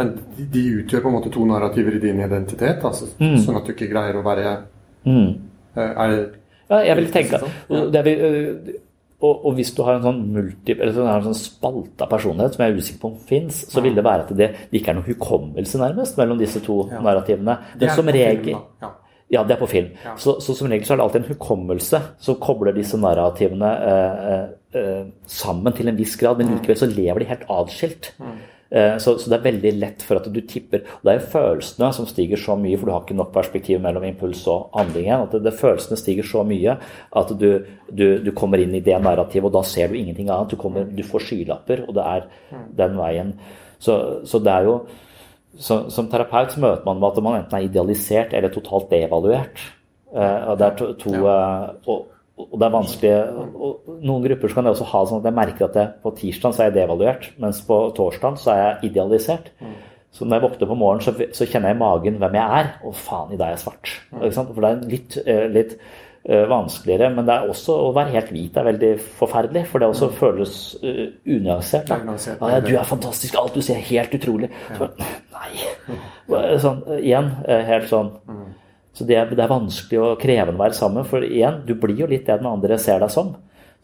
men 0.00 0.12
de 0.52 0.66
utgjør 0.80 1.04
på 1.04 1.12
en 1.12 1.18
måte 1.18 1.32
to 1.34 1.46
narrativer 1.48 1.96
i 1.96 2.02
din 2.02 2.20
identitet, 2.24 2.84
altså, 2.84 3.10
mm. 3.20 3.38
sånn 3.44 3.60
at 3.60 3.68
du 3.68 3.74
ikke 3.76 3.90
greier 3.92 4.18
å 4.18 4.26
være 4.26 4.58
mm. 5.06 5.30
Eh, 5.70 5.90
er 6.02 6.10
det, 6.10 6.22
Ja, 6.70 6.78
jeg 6.88 6.96
vil 6.98 7.12
tenke 7.14 7.38
sånn? 7.38 7.52
ja. 7.94 8.00
vil, 8.02 8.22
eh, 8.26 8.78
og, 9.20 9.44
og, 9.44 9.50
hvis 9.58 9.74
du 9.76 9.82
har 9.84 9.98
en 9.98 10.06
sånn 10.06 10.20
multi, 10.32 10.72
eller 10.72 10.94
sånn, 10.96 11.08
en 11.12 11.26
sånn 11.28 11.36
spalta 11.36 12.06
personlighet 12.08 12.56
som 12.56 12.64
jeg 12.64 12.72
er 12.72 12.78
usikker 12.80 13.02
på 13.02 13.10
om 13.10 13.18
fins, 13.28 13.58
så 13.68 13.82
vil 13.84 13.98
det 13.98 14.04
være 14.06 14.24
at 14.24 14.32
det, 14.36 14.48
det 14.70 14.80
ikke 14.80 14.94
er 14.94 14.96
noen 14.96 15.10
hukommelse, 15.10 15.80
nærmest, 15.82 16.16
mellom 16.20 16.40
disse 16.40 16.62
to 16.64 16.78
ja. 16.88 17.02
narrativene. 17.04 17.58
Det 17.76 17.90
er 17.90 18.00
som 18.00 18.08
regel 18.08 18.54
ja. 18.54 18.90
ja. 19.36 19.44
det 19.44 19.58
er 19.58 19.60
på 19.60 19.68
film. 19.68 19.90
Ja. 20.06 20.14
Så, 20.20 20.38
så, 20.40 20.56
som 20.56 20.72
regel 20.72 20.88
så 20.88 20.94
er 20.96 21.02
det 21.02 21.06
alltid 21.06 21.20
en 21.20 21.34
hukommelse 21.34 22.00
som 22.24 22.40
kobler 22.40 22.76
disse 22.76 23.00
narrativene 23.00 23.74
eh, 23.90 24.46
eh, 24.80 25.04
sammen 25.28 25.76
til 25.76 25.92
en 25.92 26.00
viss 26.00 26.16
grad, 26.20 26.40
men 26.40 26.48
mm. 26.48 26.56
likevel 26.56 26.80
så 26.80 26.88
lever 26.88 27.20
de 27.20 27.30
helt 27.34 27.44
atskilt. 27.60 28.14
Mm. 28.22 28.40
Eh, 28.70 28.96
så, 29.02 29.16
så, 29.18 29.26
det 29.30 29.38
er 29.40 29.46
veldig 29.48 29.72
lett 29.80 30.02
for 30.06 30.20
at 30.20 30.28
du 30.30 30.40
tipper. 30.46 30.84
Og 31.00 31.06
det 31.06 31.12
er 31.12 31.18
jo 31.18 31.30
følelsene 31.32 31.90
som 31.96 32.06
stiger 32.06 32.38
så 32.40 32.54
mye, 32.58 32.78
for 32.78 32.86
du 32.86 32.94
har 32.94 33.02
ikke 33.04 33.18
nok 33.18 33.32
perspektiv 33.34 33.82
mellom 33.82 34.06
impuls 34.06 34.44
og 34.50 34.70
handlingen. 34.76 35.26
At 35.26 35.34
det, 35.34 35.42
det 35.48 35.56
følelsene 35.58 35.98
stiger 35.98 36.28
så 36.30 36.44
mye 36.46 36.76
at 37.20 37.34
du, 37.40 37.48
du, 37.90 38.06
du, 38.22 38.30
kommer 38.36 38.62
inn 38.62 38.76
i 38.78 38.84
det 38.86 38.98
narrativet, 39.02 39.50
og 39.50 39.58
da 39.58 39.64
ser 39.66 39.90
du 39.90 39.98
ingenting 39.98 40.30
annet. 40.30 40.54
Du, 40.54 40.60
kommer, 40.60 40.86
du 40.86 41.02
får 41.06 41.26
skylapper, 41.26 41.84
og 41.88 41.98
det 41.98 42.06
er 42.14 42.30
den 42.78 42.96
veien. 43.00 43.34
Så, 43.82 43.96
så 44.28 44.42
det 44.44 44.54
er 44.54 44.68
jo 44.68 44.80
så, 45.60 45.82
Som 45.90 46.06
terapeut 46.08 46.52
så 46.54 46.60
møter 46.62 46.86
man 46.86 47.00
med 47.00 47.08
at 47.08 47.24
man 47.24 47.36
enten 47.40 47.56
er 47.58 47.64
idealisert 47.66 48.34
eller 48.38 48.52
totalt 48.54 48.86
devaluert. 48.92 49.58
Uh, 50.14 50.54
det 50.58 50.66
er 50.66 50.76
to, 50.78 50.92
to 50.98 51.10
uh, 51.26 51.72
og, 51.90 52.06
og 52.46 52.56
det 52.60 52.66
er 52.66 52.74
vanskelig 52.74 53.12
og 53.60 53.94
Noen 54.00 54.24
grupper 54.24 54.54
kan 54.56 54.66
jeg 54.66 54.76
også 54.76 54.88
ha 54.90 55.00
sånn 55.06 55.20
at 55.20 55.28
jeg 55.28 55.36
merker 55.36 55.66
at 55.66 55.76
jeg, 55.76 55.92
på 56.00 56.12
tirsdag 56.16 56.54
så 56.56 56.62
er 56.62 56.70
jeg 56.70 56.76
devaluert, 56.78 57.30
mens 57.42 57.60
på 57.66 57.78
torsdag 57.96 58.38
så 58.40 58.52
er 58.54 58.60
jeg 58.62 58.90
idealisert. 58.90 59.50
Mm. 59.60 59.78
Så 60.10 60.26
når 60.26 60.36
jeg 60.36 60.44
våkner 60.48 60.70
på 60.70 60.76
morgenen, 60.78 61.04
så, 61.06 61.12
så, 61.36 61.46
kjenner 61.46 61.70
jeg 61.70 61.78
i 61.78 61.80
magen 61.80 62.16
hvem 62.18 62.38
jeg 62.40 62.60
er. 62.60 62.70
Og 62.86 62.94
faen, 62.98 63.34
i 63.34 63.38
dag 63.38 63.50
er 63.50 63.58
jeg 63.58 63.64
svart. 63.64 63.92
Mm. 64.10 64.24
For 64.38 64.64
det 64.64 64.70
er 64.70 64.88
litt, 64.90 65.18
eh, 65.22 65.44
litt 65.54 65.74
uh, 65.76 66.46
vanskeligere. 66.50 67.12
Men 67.14 67.28
det 67.28 67.36
er 67.36 67.52
også 67.52 67.76
å 67.84 67.92
være 67.94 68.14
helt 68.16 68.32
hvit 68.34 68.58
er 68.58 68.66
veldig 68.72 68.90
forferdelig. 69.20 69.62
For 69.70 69.82
det 69.82 69.90
også 69.92 70.10
mm. 70.10 70.16
føles 70.18 70.56
uh, 70.82 71.04
unyansert. 71.36 71.94
Ja, 71.94 72.58
du 72.64 72.72
er 72.74 72.88
fantastisk, 72.90 73.38
alt 73.38 73.54
du 73.54 73.62
sier 73.62 73.78
er 73.78 73.86
helt 73.92 74.16
utrolig. 74.18 74.50
Så, 74.74 74.90
nei. 75.36 75.52
Sånn, 76.62 76.82
igjen, 76.98 77.30
helt 77.46 77.86
sånn. 77.90 78.10
Så 78.96 79.06
det 79.06 79.16
er, 79.16 79.30
det 79.30 79.42
er, 79.42 79.50
vanskelig 79.50 80.00
og 80.02 80.18
krevende 80.20 80.58
å 80.58 80.64
være 80.64 80.76
sammen. 80.76 81.06
For 81.08 81.24
igjen, 81.24 81.62
du 81.66 81.76
blir 81.78 82.02
jo 82.02 82.08
litt 82.10 82.26
det 82.26 82.40
den 82.40 82.50
andre 82.50 82.78
ser 82.80 83.02
deg 83.02 83.12
som. 83.14 83.32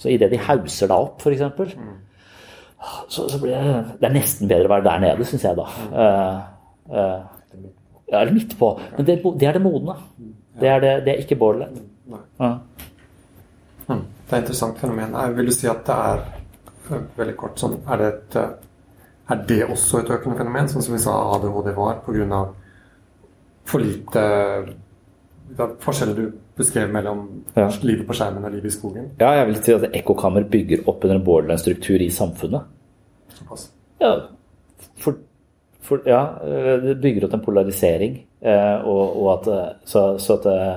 Så 0.01 0.11
idet 0.13 0.33
de 0.33 0.41
hauser 0.43 0.91
deg 0.91 0.97
opp, 0.97 1.23
f.eks., 1.23 1.77
mm. 1.79 1.95
så, 3.09 3.29
så 3.31 3.39
blir 3.41 3.55
det, 3.55 3.77
det 4.01 4.09
er 4.11 4.17
nesten 4.17 4.51
bedre 4.51 4.69
å 4.69 4.75
være 4.75 4.87
der 4.89 5.05
nede, 5.07 5.29
syns 5.29 5.47
jeg 5.47 5.57
da. 5.57 5.69
Uh, 5.95 6.91
uh, 6.93 7.63
ja, 8.11 8.21
eller 8.21 8.35
midt 8.37 8.59
på. 8.59 8.75
Men 8.97 9.09
det, 9.09 9.21
det, 9.25 9.49
er 9.49 9.57
det 9.57 9.65
modne. 9.65 9.97
Det 10.61 10.69
er, 10.73 10.83
det, 10.83 10.93
det 11.07 11.15
er 11.15 11.23
ikke 11.25 11.39
borderland. 11.41 11.81
Ja. 12.41 12.53
Mm. 13.87 14.03
Det 14.27 14.35
er 14.35 14.37
et 14.37 14.43
interessant 14.43 14.79
fenomen. 14.83 15.17
Jeg 15.17 15.37
vil 15.39 15.49
du 15.49 15.55
si 15.55 15.71
at 15.71 15.87
det 15.87 15.97
er 16.11 16.25
veldig 17.17 17.35
kort 17.39 17.59
sånn 17.59 17.81
Er 17.83 17.99
det, 17.99 18.09
et, 18.13 18.37
er 19.33 19.43
det 19.49 19.61
også 19.67 20.01
et 20.01 20.11
økende 20.15 20.39
fenomen, 20.39 20.69
sånn 20.71 20.85
som 20.85 20.95
vi 20.95 21.03
sa 21.03 21.15
ADHD 21.35 21.73
var, 21.75 22.03
pga. 22.05 22.43
for 23.67 23.83
lite 23.83 24.25
Forskjeller 25.55 26.17
du 26.17 26.33
beskrev 26.59 26.91
mellom 26.93 27.21
ja. 27.55 27.69
livet 27.87 28.07
på 28.09 28.17
skjermen 28.17 28.45
og 28.45 28.53
livet 28.53 28.71
i 28.71 28.75
skogen? 28.75 29.11
Ja, 29.21 29.31
jeg 29.39 29.47
vil 29.51 29.61
si 29.63 29.75
at 29.77 29.87
ekkokammer 29.95 30.45
bygger 30.51 30.83
opp 30.91 31.05
under 31.05 31.21
en 31.21 31.25
borderline-struktur 31.25 32.03
i 32.03 32.11
samfunnet. 32.13 32.67
Såpass? 33.37 33.69
Ja, 34.03 34.11
for, 35.01 35.21
for, 35.81 36.03
ja, 36.09 36.21
det 36.83 36.99
bygger 37.03 37.29
opp 37.29 37.37
en 37.39 37.45
polarisering. 37.47 38.19
Eh, 38.43 38.77
og, 38.85 39.17
og 39.23 39.33
at 39.33 39.79
Så, 39.89 40.03
så 40.21 40.37
at 40.37 40.47
eh, 40.51 40.75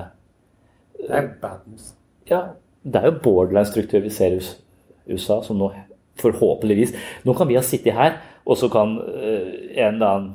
Det 1.00 1.10
er 1.18 1.28
bad 1.42 1.66
news. 1.66 1.92
Ja, 2.30 2.40
det 2.84 3.02
er 3.02 3.10
jo 3.10 3.20
borderline-struktur 3.24 4.04
vi 4.06 4.12
ser 4.14 4.38
i 4.38 4.42
USA, 5.10 5.42
som 5.42 5.58
nå 5.58 5.72
forhåpentligvis 6.20 6.94
Nå 7.24 7.34
kan 7.36 7.48
vi 7.48 7.56
ha 7.56 7.62
sittet 7.64 7.96
her, 7.96 8.16
og 8.44 8.56
så 8.56 8.68
kan 8.72 8.96
en 9.00 9.94
eller 9.94 10.06
annen 10.06 10.32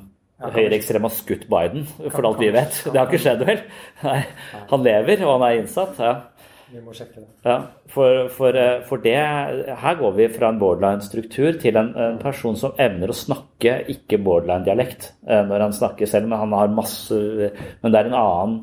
høyreekstrem 0.54 1.08
har 1.08 1.14
skutt 1.16 1.48
Biden, 1.50 1.88
for 2.12 2.30
alt 2.30 2.40
vi 2.42 2.52
vet. 2.54 2.84
Det 2.86 3.00
har 3.00 3.10
ikke 3.10 3.24
skjedd, 3.24 3.44
vel? 3.48 3.66
Nei, 4.06 4.22
han 4.70 4.86
lever, 4.86 5.26
og 5.26 5.38
han 5.38 5.50
er 5.50 5.60
innsatt. 5.64 6.00
ja. 6.02 6.16
Vi 6.76 6.82
må 6.82 6.96
sjekke 6.98 7.22
det. 7.22 7.28
Ja, 7.46 7.56
for, 7.94 8.26
for, 8.34 8.58
eh, 8.58 8.80
for, 8.88 9.00
det 9.04 9.16
Her 9.16 9.98
går 10.00 10.16
vi 10.18 10.26
fra 10.34 10.50
en 10.50 10.58
borderline-struktur 10.60 11.60
til 11.62 11.78
en, 11.78 11.92
en, 11.94 12.18
person 12.20 12.58
som 12.58 12.74
evner 12.82 13.14
å 13.14 13.16
snakke 13.16 13.78
ikke 13.94 14.20
borderline-dialekt 14.26 15.12
eh, 15.28 15.44
når 15.46 15.68
han 15.68 15.76
snakker 15.78 16.10
selv, 16.10 16.32
men 16.32 16.42
han 16.42 16.56
har 16.58 16.74
masse 16.74 17.20
Men 17.84 17.94
det 17.94 18.02
er 18.02 18.10
en 18.10 18.18
annen 18.22 18.58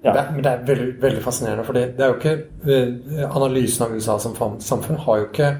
ja. 0.00 0.14
Det, 0.16 0.22
men 0.32 0.40
det 0.40 0.50
er 0.50 0.62
veldig, 0.64 0.92
veldig 1.02 1.20
fascinerende. 1.20 1.64
For 1.68 1.76
det, 1.76 1.82
er 2.00 2.08
jo 2.08 2.16
ikke 2.16 2.30
eh, 2.72 3.26
Analysen 3.28 3.84
av 3.84 3.92
USA 3.92 4.16
som 4.22 4.38
samfunn 4.64 5.02
har 5.04 5.20
jo 5.20 5.26
ikke 5.28 5.50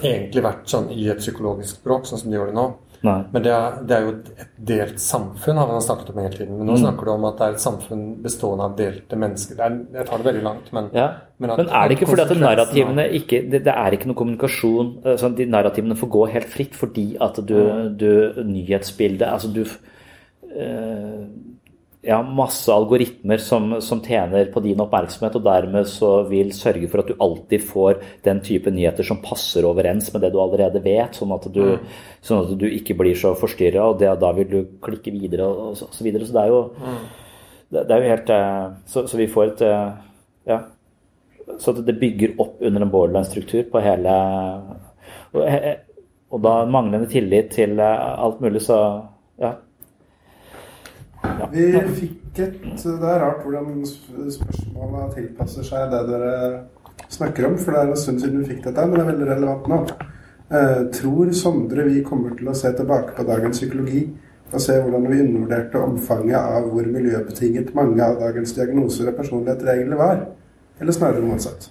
egentlig 0.00 0.44
vært 0.46 0.70
sånn 0.72 0.88
i 0.94 1.04
et 1.12 1.20
psykologisk 1.20 1.82
språk, 1.82 2.08
sånn 2.08 2.22
som 2.22 2.32
de 2.32 2.38
gjør 2.38 2.48
det 2.48 2.56
nå. 2.56 2.64
Nei. 3.04 3.18
Men 3.34 3.42
det 3.44 3.52
er, 3.52 3.74
det 3.84 3.96
er, 3.96 4.06
jo 4.06 4.12
et 4.16 4.44
delt 4.70 5.00
samfunn, 5.02 5.58
har 5.60 5.68
man 5.68 5.82
snakket 5.84 6.12
om 6.14 6.20
hele 6.22 6.32
tiden. 6.32 6.54
Men 6.56 6.70
nå 6.70 6.76
mm. 6.76 6.80
snakker 6.80 7.08
du 7.08 7.12
om 7.12 7.26
at 7.28 7.36
det 7.36 7.46
er 7.46 7.56
et 7.58 7.64
samfunn 7.64 8.04
bestående 8.24 8.68
av 8.68 8.76
delte 8.78 9.18
mennesker. 9.20 9.60
Er, 9.60 9.76
jeg 9.98 10.08
tar 10.08 10.22
det 10.22 10.28
veldig 10.30 10.44
langt, 10.46 10.70
men 10.76 10.88
ja. 10.96 11.08
men, 11.36 11.52
at, 11.52 11.60
men, 11.60 11.68
er 11.68 11.90
det 11.90 11.98
ikke 11.98 12.08
fordi 12.08 12.24
at 12.24 12.32
narrativene 12.40 13.06
ikke 13.20 13.42
det, 13.52 13.60
det, 13.66 13.74
er 13.74 13.96
ikke 13.96 14.08
noe 14.08 14.18
kommunikasjon 14.18 14.92
altså 15.12 15.30
De 15.36 15.46
narrativene 15.50 15.96
får 15.98 16.10
gå 16.16 16.22
helt 16.32 16.50
fritt 16.52 16.78
fordi 16.78 17.06
at 17.24 17.40
du, 17.44 17.56
mm. 17.60 17.90
du 18.00 18.10
Nyhetsbildet 18.48 19.26
Altså 19.28 19.50
du 19.52 19.62
øh, 19.64 21.20
ja, 22.06 22.18
masse 22.22 22.72
algoritmer 22.72 23.40
som, 23.40 23.80
som, 23.80 24.00
tjener 24.04 24.50
på 24.52 24.60
din 24.64 24.80
oppmerksomhet, 24.80 25.38
og 25.38 25.44
dermed 25.44 25.88
så 25.88 26.10
vil 26.28 26.52
sørge 26.56 26.88
for 26.92 27.00
at 27.00 27.10
du 27.10 27.22
alltid 27.24 27.64
får 27.64 28.00
den 28.26 28.42
type 28.44 28.72
nyheter 28.72 29.06
som 29.06 29.22
passer 29.24 29.64
overens 29.64 30.10
med 30.12 30.24
det 30.24 30.32
du 30.34 30.38
allerede 30.42 30.82
vet, 30.84 31.16
sånn 31.16 31.32
at 31.36 31.48
du, 31.54 31.62
mm. 31.74 31.96
sånn 32.24 32.44
at 32.44 32.52
du 32.60 32.66
ikke 32.68 32.96
blir 32.98 33.16
så 33.18 33.34
forstyrra, 33.38 33.88
og 33.88 33.98
det, 34.02 34.12
da 34.20 34.32
vil 34.36 34.50
du 34.50 34.58
klikke 34.84 35.14
videre 35.14 35.48
og 35.48 35.78
så, 35.80 35.88
så 35.94 36.06
videre. 36.06 36.28
Så 36.28 36.36
det 36.36 36.44
er 36.44 36.52
jo, 36.52 36.60
mm. 36.76 37.00
det, 37.70 37.80
det, 37.80 37.88
er 37.88 37.96
jo 37.96 38.12
helt 38.12 38.36
eh, 38.36 38.62
så, 38.92 39.06
så, 39.08 39.20
vi 39.20 39.30
får 39.36 39.54
et 39.54 39.66
eh, 39.70 39.90
Ja. 40.54 40.62
Så 41.60 41.74
det 41.76 41.92
bygger 42.00 42.38
opp 42.40 42.62
under 42.64 42.86
en 42.86 42.90
borderline-struktur 42.92 43.66
på 43.68 43.80
hele 43.84 44.12
og, 45.34 45.42
eh, 45.44 45.74
og 46.32 46.40
da 46.40 46.54
manglende 46.64 47.08
tillit 47.12 47.50
til 47.52 47.76
alt 47.84 48.40
mulig, 48.40 48.62
så 48.64 48.78
ja. 49.40 49.50
Ja. 51.24 51.48
Vi 51.52 51.66
fikk 52.00 52.40
et 52.44 52.56
Det 52.82 53.08
er 53.08 53.20
rart 53.22 53.44
hvordan 53.44 53.84
spørsmåla 53.86 55.08
tilpasser 55.14 55.66
seg 55.66 55.92
det 55.92 56.00
dere 56.08 56.34
snakker 57.14 57.46
om, 57.46 57.56
for 57.58 57.74
det 57.74 57.80
er 57.80 57.92
en 57.92 58.00
stund 58.00 58.20
siden 58.22 58.42
vi 58.42 58.48
fikk 58.54 58.64
dette, 58.66 58.86
men 58.86 58.98
det 58.98 59.04
er 59.04 59.10
veldig 59.12 59.28
relevant 59.30 59.70
nå. 59.70 59.78
Eh, 60.54 60.80
tror 60.92 61.30
Sondre 61.32 61.86
vi 61.88 62.02
kommer 62.06 62.34
til 62.36 62.50
å 62.50 62.56
se 62.58 62.72
tilbake 62.76 63.14
på 63.16 63.26
dagens 63.28 63.60
psykologi 63.60 64.04
og 64.54 64.60
se 64.62 64.76
hvordan 64.78 65.06
vi 65.10 65.22
undervurderte 65.22 65.80
omfanget 65.82 66.36
av 66.38 66.68
hvor 66.70 66.86
miljøbetinget 66.86 67.72
mange 67.74 68.02
av 68.04 68.20
dagens 68.20 68.52
diagnoser 68.54 69.10
og 69.10 69.16
personligheter 69.18 69.72
egentlig 69.72 69.98
var? 69.98 70.20
Eller 70.80 70.94
snarere 70.94 71.24
motsatt? 71.24 71.70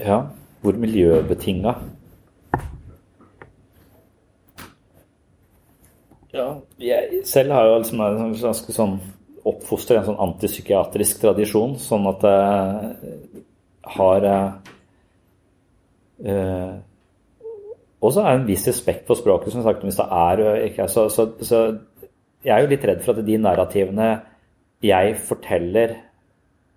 Ja, 0.00 0.22
hvor 0.62 0.78
miljøbetinga 0.80 1.74
Ja, 6.34 6.48
jeg 6.82 7.20
selv 7.24 7.52
har 7.54 7.68
jo 7.68 7.76
liksom 7.78 8.00
en 8.02 8.32
ganske 8.34 8.72
sånn 8.74 8.96
oppfostrer 9.46 10.00
en 10.00 10.08
sånn 10.08 10.22
antipsykiatrisk 10.24 11.20
tradisjon, 11.22 11.76
sånn 11.78 12.08
at 12.10 12.24
jeg 12.26 13.44
har 13.94 14.26
uh, 14.26 14.50
også 18.04 18.20
er 18.24 18.32
det 18.32 18.40
en 18.40 18.48
viss 18.48 18.66
respekt 18.66 19.06
for 19.06 19.14
språket, 19.20 19.52
som 19.54 19.62
sagt, 19.62 19.84
hvis 19.86 20.00
det 20.00 20.08
er 20.10 20.42
ikke, 20.70 20.88
så, 20.90 21.02
så, 21.12 21.22
så, 21.38 21.58
jeg 22.44 22.52
er 22.56 22.60
jo 22.64 22.72
litt 22.72 22.86
redd 22.88 23.02
for 23.04 23.12
at 23.14 23.26
de 23.28 23.36
narrativene 23.40 24.08
jeg 24.84 25.14
forteller 25.28 25.88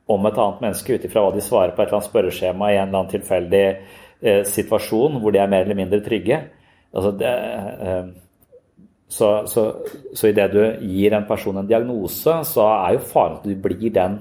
om 0.08 0.26
et 0.28 0.38
annet 0.40 0.62
menneske 0.64 0.96
ut 0.96 1.08
ifra 1.08 1.24
hva 1.26 1.34
de 1.36 1.44
svarer 1.44 1.74
på 1.76 1.82
et 1.82 1.88
eller 1.90 2.00
annet 2.00 2.12
spørreskjema 2.12 2.70
i 2.72 2.78
en 2.78 2.88
eller 2.88 3.00
annen 3.02 3.12
tilfeldig 3.12 3.66
eh, 3.68 4.44
situasjon 4.48 5.20
hvor 5.22 5.36
de 5.36 5.42
er 5.44 5.52
mer 5.52 5.66
eller 5.66 5.80
mindre 5.80 6.00
trygge 6.06 6.40
altså 6.94 7.12
det, 7.20 7.34
eh, 7.90 8.08
Så, 9.10 9.48
så, 9.48 9.62
så 10.14 10.28
idet 10.28 10.52
du 10.52 10.60
gir 10.84 11.14
en 11.16 11.24
person 11.28 11.58
en 11.58 11.68
diagnose, 11.68 12.34
så 12.44 12.66
er 12.68 12.98
jo 12.98 13.06
faren 13.08 13.38
at 13.38 13.46
du 13.48 13.54
blir 13.56 13.90
den, 13.96 14.18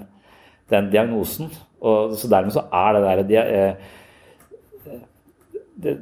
den 0.70 0.90
diagnosen. 0.92 1.50
Og 1.82 2.14
så 2.14 2.28
dermed 2.30 2.54
så 2.54 2.62
er 2.70 2.92
det 2.94 3.24
der 3.26 3.74
eh, 5.82 5.96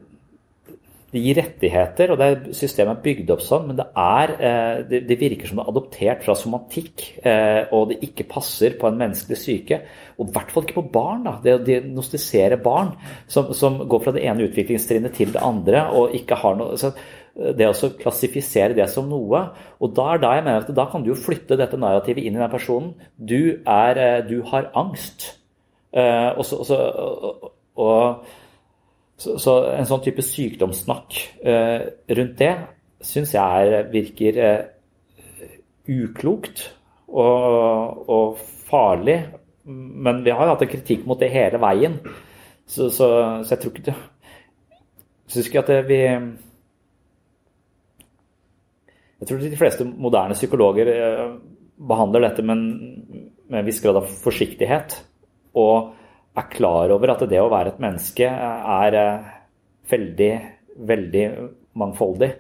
det 1.15 1.21
gir 1.23 1.37
rettigheter, 1.39 2.11
og 2.11 2.19
det 2.19 2.27
er 2.27 2.55
systemet 2.59 2.97
er 2.97 3.03
bygd 3.05 3.29
opp 3.31 3.43
sånn, 3.45 3.69
men 3.69 3.77
det, 3.79 3.85
er, 4.03 4.33
eh, 4.35 4.99
det, 5.07 5.19
virker 5.21 5.47
som 5.47 5.61
det 5.61 5.63
er 5.65 5.71
adoptert 5.71 6.25
fra 6.27 6.35
somatikk, 6.39 7.05
eh, 7.23 7.71
og 7.77 7.93
det 7.93 8.01
ikke 8.09 8.27
passer 8.33 8.75
på 8.81 8.89
en 8.89 8.99
menneskelig 8.99 9.39
syke. 9.39 9.79
Og 10.19 10.27
i 10.27 10.35
hvert 10.35 10.51
fall 10.51 10.67
ikke 10.67 10.81
på 10.81 10.87
barn. 10.97 11.23
da, 11.29 11.37
Det 11.45 11.55
å 11.55 11.63
diagnostisere 11.63 12.59
barn 12.63 12.97
som, 13.31 13.53
som, 13.55 13.79
går 13.87 14.03
fra 14.03 14.17
det 14.17 14.27
ene 14.27 14.49
utviklingstrinnet 14.49 15.15
til 15.15 15.31
det 15.37 15.43
andre, 15.47 15.87
og 15.95 16.19
ikke 16.19 16.41
har 16.43 16.59
noe 16.59 16.81
så 16.81 16.95
Det 17.35 17.67
å 17.67 17.89
klassifisere 17.99 18.77
det 18.79 18.85
som 18.91 19.09
noe. 19.11 19.41
Og 19.83 19.95
da 19.95 20.13
er 20.13 20.21
da 20.23 20.37
jeg 20.37 20.45
mener 20.47 20.63
at 20.63 20.75
da 20.75 20.85
kan 20.87 21.03
du 21.03 21.09
jo 21.11 21.19
flytte 21.19 21.59
dette 21.59 21.79
narrativet 21.79 22.23
inn 22.23 22.37
i 22.37 22.43
den 22.43 22.51
personen. 22.51 22.93
Du, 23.19 23.59
er, 23.67 23.99
eh, 23.99 24.23
du 24.27 24.41
har 24.51 24.71
angst. 24.75 25.33
Og 25.95 26.43
så, 26.47 26.59
og, 26.59 26.67
så, 26.67 26.79
og, 26.79 27.53
og 27.79 28.43
så, 29.25 29.37
så, 29.41 29.57
en 29.73 29.89
sånn 29.89 30.03
type 30.05 30.23
sykdomssnakk 30.25 31.19
eh, 31.47 31.87
rundt 32.19 32.39
det 32.41 32.53
syns 33.05 33.35
jeg 33.35 33.85
virker 33.93 34.41
eh, 34.41 34.63
uklokt 35.91 36.67
og, 37.09 38.05
og, 38.09 38.39
farlig. 38.69 39.19
Men 39.65 40.23
vi 40.25 40.33
har 40.35 40.49
hatt 40.51 40.65
en 40.65 40.71
kritikk 40.71 41.05
mot 41.09 41.21
det 41.21 41.31
hele 41.33 41.61
veien. 41.61 41.99
Så, 42.65 42.89
så, 42.89 43.09
så 43.45 43.55
jeg 43.55 43.61
tror 43.61 43.75
ikke 43.75 43.89
det 43.91 43.97
syns 45.29 45.49
ikke 45.49 45.63
at 45.65 45.71
det, 45.73 45.79
vi 45.89 46.01
Jeg 49.21 49.29
tror 49.29 49.41
de 49.41 49.57
fleste 49.57 49.85
moderne 49.89 50.37
psykologer 50.37 50.91
eh, 50.93 51.29
behandler 51.89 52.27
dette 52.27 52.43
med 52.45 52.57
en, 52.59 52.65
med 53.49 53.61
en 53.61 53.67
viss 53.67 53.81
grad 53.81 53.97
av 53.97 54.11
forsiktighet. 54.21 54.99
Og 55.57 55.95
er 56.35 56.51
klar 56.51 56.93
over 56.95 57.15
at 57.15 57.25
det 57.31 57.41
å 57.41 57.51
være 57.53 57.75
et 57.75 57.83
menneske 57.83 58.27
er 58.27 58.99
eh, 58.99 59.33
veldig, 59.91 60.33
veldig 60.91 61.25
mangfoldig. 61.79 62.31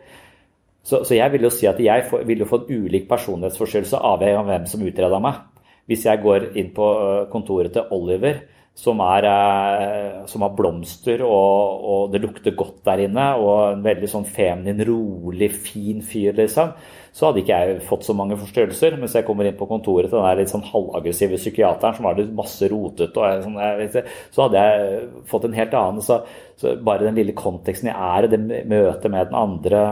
Så, 0.85 1.00
så 1.07 1.16
jeg 1.16 1.33
vil 1.33 1.46
jo 1.46 1.52
si 1.54 1.68
at 1.70 1.80
jeg 1.80 2.07
får, 2.11 2.24
vil 2.28 2.44
få 2.48 2.62
en 2.62 2.85
ulik 2.85 3.07
personlighetsforstyrrelse 3.09 4.00
avhengig 4.04 4.40
av 4.40 4.50
hvem 4.50 4.66
som 4.68 4.85
utreda 4.85 5.20
meg. 5.22 5.40
Hvis 5.88 6.04
jeg 6.09 6.22
går 6.24 6.50
inn 6.61 6.72
på 6.76 6.90
eh, 7.04 7.22
kontoret 7.33 7.74
til 7.76 7.94
Oliver, 7.94 8.42
som, 8.74 8.98
er, 9.06 9.26
eh, 9.28 10.24
som 10.26 10.42
har 10.42 10.54
blomster 10.58 11.22
og, 11.22 11.84
og, 11.87 12.00
det 12.12 12.20
lukter 12.24 12.56
godt 12.58 12.80
der 12.88 13.04
inne, 13.06 13.28
og 13.38 13.76
en 13.76 13.84
veldig 13.84 14.08
sånn 14.10 14.26
feminin, 14.26 14.82
rolig, 14.88 15.50
fin 15.54 16.02
fyr, 16.02 16.34
liksom, 16.34 16.72
så 17.14 17.28
hadde 17.28 17.44
ikke 17.44 17.58
jeg 17.60 17.82
fått 17.87 18.06
så 18.08 18.16
mange 18.18 18.34
forstyrrelser. 18.40 18.96
Mens 18.98 19.14
jeg 19.14 19.26
kommer 19.28 19.46
inn 19.46 19.54
på 19.54 19.68
kontoret 19.70 20.10
til 20.10 20.18
den 20.18 20.26
der 20.26 20.40
litt 20.40 20.50
sånn 20.50 20.66
halvaggressive 20.66 21.38
psykiateren 21.38 21.94
som 21.94 22.08
har 22.08 22.18
litt 22.18 22.32
masse 22.34 22.66
rotete, 22.72 23.22
og 23.22 23.44
sånn, 23.44 23.60
ikke, 23.87 24.02
så 24.34 24.48
hadde 24.48 24.64
jeg 24.66 25.04
fått 25.30 25.46
en 25.46 25.54
helt 25.60 25.76
annen 25.78 26.02
så, 26.04 26.18
så 26.58 26.74
Bare 26.84 27.06
den 27.06 27.18
lille 27.18 27.37
konteksten 27.38 27.92
jeg 27.92 27.94
er 27.94 28.26
i, 28.26 28.32
det 28.32 28.40
møtet 28.70 29.06
med 29.12 29.30
den 29.30 29.38
andre 29.38 29.84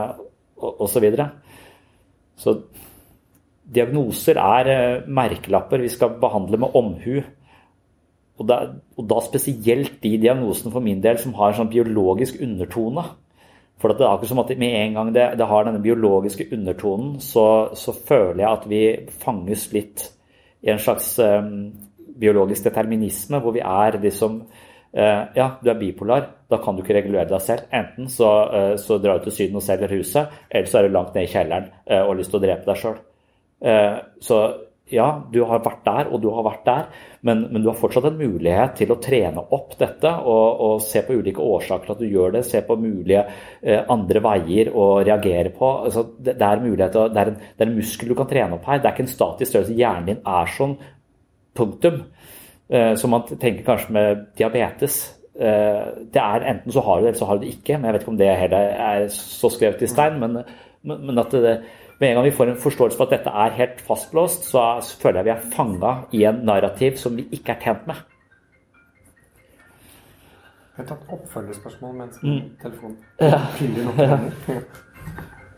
osv. 0.59 0.91
Så, 0.91 1.03
videre. 1.03 1.29
så 2.39 2.57
diagnoser 3.73 4.39
er 4.39 4.69
eh, 4.73 5.07
merkelapper 5.07 5.81
vi 5.83 5.91
skal 5.91 6.19
behandle 6.19 6.59
med 6.59 6.75
omhu. 6.75 7.23
Og 8.41 8.47
da, 8.49 8.59
og 8.97 9.05
da, 9.09 9.19
spesielt 9.21 9.99
de 10.01 10.15
diagnosene 10.17 10.71
for 10.73 10.83
min 10.83 11.01
del 11.03 11.19
som 11.21 11.35
har 11.37 11.51
en 11.51 11.59
sånn 11.61 11.73
biologisk 11.73 12.39
undertone. 12.41 13.05
For 13.81 13.91
det 13.91 14.05
er 14.05 14.09
akkurat 14.09 14.31
som 14.31 14.41
at 14.41 14.51
med 14.57 14.73
en 14.79 14.97
gang 14.97 15.13
det, 15.13 15.25
det 15.37 15.47
har 15.49 15.65
denne 15.67 15.81
biologiske 15.83 16.47
undertonen, 16.55 17.17
så, 17.21 17.45
så, 17.77 17.93
føler 17.93 18.43
jeg 18.43 18.49
at 18.49 18.67
vi 18.71 18.83
fanges 19.21 19.67
litt 19.75 20.05
i 20.63 20.71
en 20.71 20.81
slags 20.81 21.11
um, 21.19 21.73
biologisk 22.19 22.69
determinisme, 22.69 23.41
hvor 23.43 23.53
vi 23.53 23.61
er 23.61 23.99
liksom 24.01 24.39
uh, 24.47 25.23
Ja, 25.35 25.49
du 25.59 25.69
er 25.69 25.81
bipolar, 25.81 26.29
da 26.49 26.61
kan 26.63 26.77
du 26.77 26.81
ikke 26.81 26.95
regulere 27.01 27.29
deg 27.29 27.43
selv. 27.43 27.67
Enten 27.75 28.09
så, 28.09 28.31
uh, 28.49 28.75
så 28.81 28.97
drar 29.03 29.19
du 29.19 29.27
til 29.27 29.37
Syden 29.37 29.59
og 29.59 29.65
selger 29.65 29.93
huset, 29.97 30.39
eller 30.49 30.71
så 30.71 30.79
er 30.79 30.87
du 30.87 30.95
langt 30.95 31.13
ned 31.13 31.27
i 31.27 31.33
kjelleren 31.35 31.67
uh, 31.69 32.01
og 32.05 32.13
har 32.13 32.21
lyst 32.21 32.33
til 32.33 32.41
å 32.41 32.45
drepe 32.47 32.69
deg 32.71 32.81
sjøl. 32.81 33.01
Så 34.19 34.37
ja, 34.91 35.05
du 35.31 35.39
har 35.47 35.61
vært 35.63 35.85
der, 35.85 36.09
og 36.11 36.19
du 36.21 36.27
har 36.35 36.43
vært 36.43 36.65
der, 36.67 36.87
men, 37.23 37.45
men, 37.53 37.61
du 37.63 37.69
har 37.69 37.77
fortsatt 37.79 38.09
en 38.09 38.17
mulighet 38.19 38.75
til 38.81 38.91
å 38.91 38.97
trene 39.01 39.45
opp 39.55 39.77
dette 39.79 40.09
og, 40.27 40.63
og 40.65 40.81
se 40.83 41.01
på 41.05 41.15
ulike 41.15 41.39
årsaker 41.39 41.87
til 41.87 41.93
at 41.95 42.01
du 42.03 42.09
gjør 42.11 42.33
det. 42.35 42.43
Se 42.49 42.59
på 42.67 42.75
mulige 42.79 43.23
eh, 43.61 43.79
andre 43.93 44.21
veier 44.25 44.73
å 44.75 44.87
reagere 44.99 45.53
på. 45.55 45.69
Altså, 45.87 46.03
det, 46.17 46.35
det, 46.35 46.49
er 46.49 46.65
mulighet, 46.65 46.97
det, 47.15 47.21
er 47.21 47.31
en, 47.31 47.39
det 47.39 47.65
er 47.65 47.71
en 47.71 47.77
muskel 47.77 48.11
du 48.11 48.17
kan 48.19 48.29
trene 48.29 48.57
opp 48.57 48.67
her. 48.67 48.81
Det 48.83 48.89
er 48.89 48.97
ikke 48.97 49.05
en 49.07 49.13
statisk 49.13 49.53
størrelse. 49.53 49.77
Hjernen 49.79 50.09
din 50.11 50.19
er 50.33 50.51
sånn. 50.57 50.75
Punktum. 51.53 51.99
Eh, 52.73 52.93
som 52.99 53.13
man 53.13 53.23
tenker 53.29 53.63
kanskje 53.67 53.95
med 53.95 54.25
diabetes. 54.39 54.99
Eh, 55.33 55.85
det 56.11 56.21
er 56.25 56.49
Enten 56.51 56.75
så 56.75 56.83
har 56.83 56.99
du 56.99 57.05
det, 57.05 57.13
eller 57.13 57.21
så 57.21 57.29
har 57.31 57.39
du 57.39 57.47
det 57.47 57.55
ikke. 57.55 57.77
men 57.77 57.87
Jeg 57.87 57.95
vet 57.95 58.03
ikke 58.03 58.13
om 58.17 58.19
det 58.19 58.35
heller 58.41 58.75
er 58.89 59.07
så 59.15 59.53
skrevet 59.53 59.87
i 59.87 59.89
stein. 59.95 60.19
men, 60.19 60.43
men, 60.83 61.07
men 61.07 61.23
at 61.23 61.31
det 61.31 61.55
med 61.99 62.09
en 62.09 62.15
gang 62.17 62.25
vi 62.25 62.35
får 62.35 62.51
en 62.51 62.63
forståelse 62.63 62.97
for 62.97 63.09
at 63.09 63.17
dette 63.17 63.35
er 63.43 63.59
helt 63.59 63.83
fastlåst, 63.87 64.49
så 64.49 64.63
føler 65.01 65.21
jeg 65.21 65.27
vi 65.29 65.35
er 65.35 65.45
fanga 65.53 65.93
i 66.11 66.23
en 66.29 66.41
narrativ 66.47 66.97
som 67.01 67.15
vi 67.17 67.27
ikke 67.31 67.55
er 67.55 67.61
tjent 67.63 67.87
med. 67.89 68.01
Jeg 70.73 70.81
har 70.81 70.89
tatt 70.89 71.13
oppfølgerspørsmål 71.13 71.93
mens 71.99 72.17
mm. 72.23 72.39
telefonen 72.63 72.97
ja. 73.21 73.43
ja. 74.09 74.63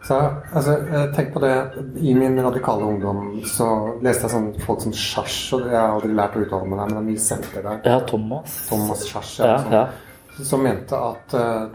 Så 0.05 0.17
altså, 0.53 0.73
tenk 1.15 1.31
på 1.33 1.39
det. 1.41 1.53
I 1.97 2.13
min 2.13 2.35
radikale 2.43 2.85
ungdom 2.85 3.39
så 3.49 3.69
leste 4.05 4.27
jeg 4.27 4.33
sånn 4.35 4.51
folk 4.61 4.83
som 4.83 4.93
Sjarsj, 4.93 5.39
og 5.57 5.63
jeg 5.71 5.79
har 5.79 5.95
aldri 5.95 6.11
lært 6.13 6.35
å 6.37 6.43
uttale 6.43 6.67
meg 6.69 6.77
der, 6.81 6.91
men 6.91 6.93
det 6.93 6.99
er 6.99 7.07
mye 7.07 7.23
senter 7.23 7.65
der. 7.65 7.79
Ja, 7.87 7.95
Thomas. 8.11 8.59
Thomas 8.69 9.01
Sjarsj, 9.09 9.39
ja, 9.41 9.55
ja, 9.55 9.79
ja. 9.79 10.43
Som 10.45 10.65
mente 10.67 10.99
at 10.99 11.33
uh, 11.39 11.71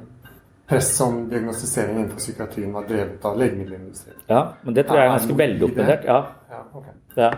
press 0.70 0.90
som 0.96 1.24
diagnostisering 1.30 1.98
innenfor 1.98 2.22
psykiatrien 2.22 2.72
var 2.74 2.87
drevet 2.88 3.24
av 3.26 3.38
legemiddelindustrien. 3.40 4.20
Ja, 4.30 4.42
men 4.62 4.76
det 4.76 4.87
tror 4.87 5.00
jeg 5.00 5.09
er 5.09 5.14
ganske 5.16 5.38
veldokumentert. 5.42 6.06
Ja. 6.06 6.20
Ja, 6.50 6.62
okay. 6.78 6.96
ja. 7.16 7.30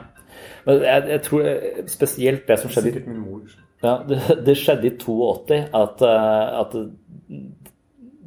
Men 0.66 0.84
jeg, 0.86 1.08
jeg, 1.08 1.22
tror 1.26 1.48
spesielt 1.90 2.46
det 2.48 2.58
som 2.60 2.72
skjedde 2.72 2.92
Sikkert 2.92 3.10
min 3.10 3.24
mor. 3.24 3.58
Ja, 3.82 3.96
det, 4.08 4.20
det 4.46 4.56
skjedde 4.60 4.88
i 4.88 4.94
82 5.00 5.58
at, 5.74 6.04
eh, 6.06 6.60
at 6.60 6.76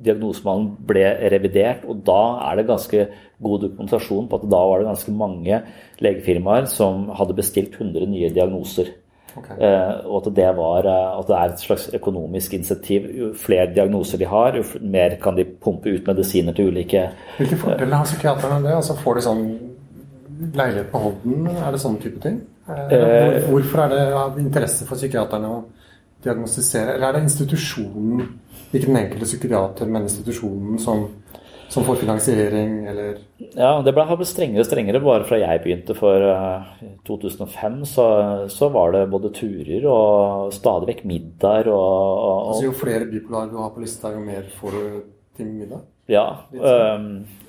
diagnosemannen 0.06 0.74
ble 0.90 1.06
revidert, 1.34 1.86
og 1.88 2.04
da 2.08 2.20
er 2.50 2.60
det 2.60 2.68
ganske 2.70 3.08
god 3.46 3.64
dokumentasjon 3.66 4.28
på 4.30 4.40
at 4.40 4.46
da 4.52 4.62
var 4.70 4.82
det 4.82 4.90
ganske 4.90 5.16
mange 5.16 5.62
legefirmaer 6.04 6.70
som 6.72 7.08
hadde 7.16 7.38
bestilt 7.38 7.78
100 7.80 8.10
nye 8.12 8.32
diagnoser. 8.36 8.92
Okay. 9.36 9.58
Uh, 9.60 10.06
og 10.08 10.22
at 10.22 10.36
det, 10.36 10.48
var, 10.56 10.88
uh, 10.88 11.20
at 11.20 11.28
det 11.28 11.36
er 11.36 11.54
et 11.54 11.64
slags 11.66 11.90
økonomisk 11.98 12.54
insentiv. 12.56 13.08
Jo 13.18 13.32
flere 13.36 13.68
diagnoser 13.76 14.22
de 14.22 14.30
har, 14.32 14.56
jo 14.56 14.64
mer 14.82 15.18
kan 15.22 15.36
de 15.36 15.46
pumpe 15.46 15.92
ut 15.92 16.08
medisiner 16.08 16.56
til 16.56 16.72
ulike 16.72 17.10
Hvilke 17.38 17.60
fordeler 17.60 18.00
har 18.00 18.08
psykiaterne 18.08 18.62
det? 18.64 18.76
Altså 18.78 18.96
Får 19.02 19.20
de 19.20 19.26
sånn 19.26 19.46
leilighet 20.56 20.92
på 20.92 21.02
hånden? 21.04 21.50
Er 21.52 21.76
det 21.76 21.82
sånne 21.84 22.04
type 22.04 22.22
ting? 22.24 22.40
Hvor, 22.66 23.36
hvorfor 23.50 23.84
er 23.84 23.92
det 23.92 24.06
av 24.18 24.40
interesse 24.42 24.88
for 24.88 24.98
psykiaterne 24.98 25.52
å 25.52 25.60
diagnostisere? 26.26 26.96
Eller 26.96 27.10
er 27.10 27.18
det 27.18 27.28
institusjonen, 27.28 28.24
ikke 28.72 28.88
den 28.88 29.02
enkelte 29.04 29.30
psykiater, 29.30 29.92
men 29.92 30.08
institusjonen 30.08 30.80
som 30.82 31.06
som 31.70 31.84
får 31.84 31.96
finansiering, 31.96 32.88
eller 32.88 33.18
Ja, 33.56 33.82
det 33.84 33.94
ble, 33.96 34.06
ble 34.20 34.28
strengere 34.28 34.64
og 34.64 34.68
strengere. 34.70 35.02
Bare 35.04 35.28
fra 35.28 35.40
jeg 35.42 35.64
begynte 35.64 35.96
for 35.98 36.24
uh, 36.30 36.70
eh, 36.82 36.94
2005, 37.08 37.82
så, 37.90 38.06
så, 38.52 38.70
var 38.74 38.94
det 38.96 39.04
både 39.12 39.34
turer 39.36 39.88
og 39.90 40.54
stadig 40.56 40.92
vekk 40.94 41.04
middager 41.10 41.72
og, 41.74 41.98
og, 42.14 42.54
Altså 42.54 42.70
Jo 42.70 42.78
flere 42.78 43.10
bipolar 43.10 43.52
du 43.52 43.60
har 43.62 43.74
på 43.76 43.84
lista, 43.84 44.14
jo 44.14 44.24
mer 44.24 44.48
får 44.60 44.78
du 44.78 45.04
til 45.36 45.52
middag? 45.52 45.84
Ja. 46.12 46.26
Øh, 46.54 47.06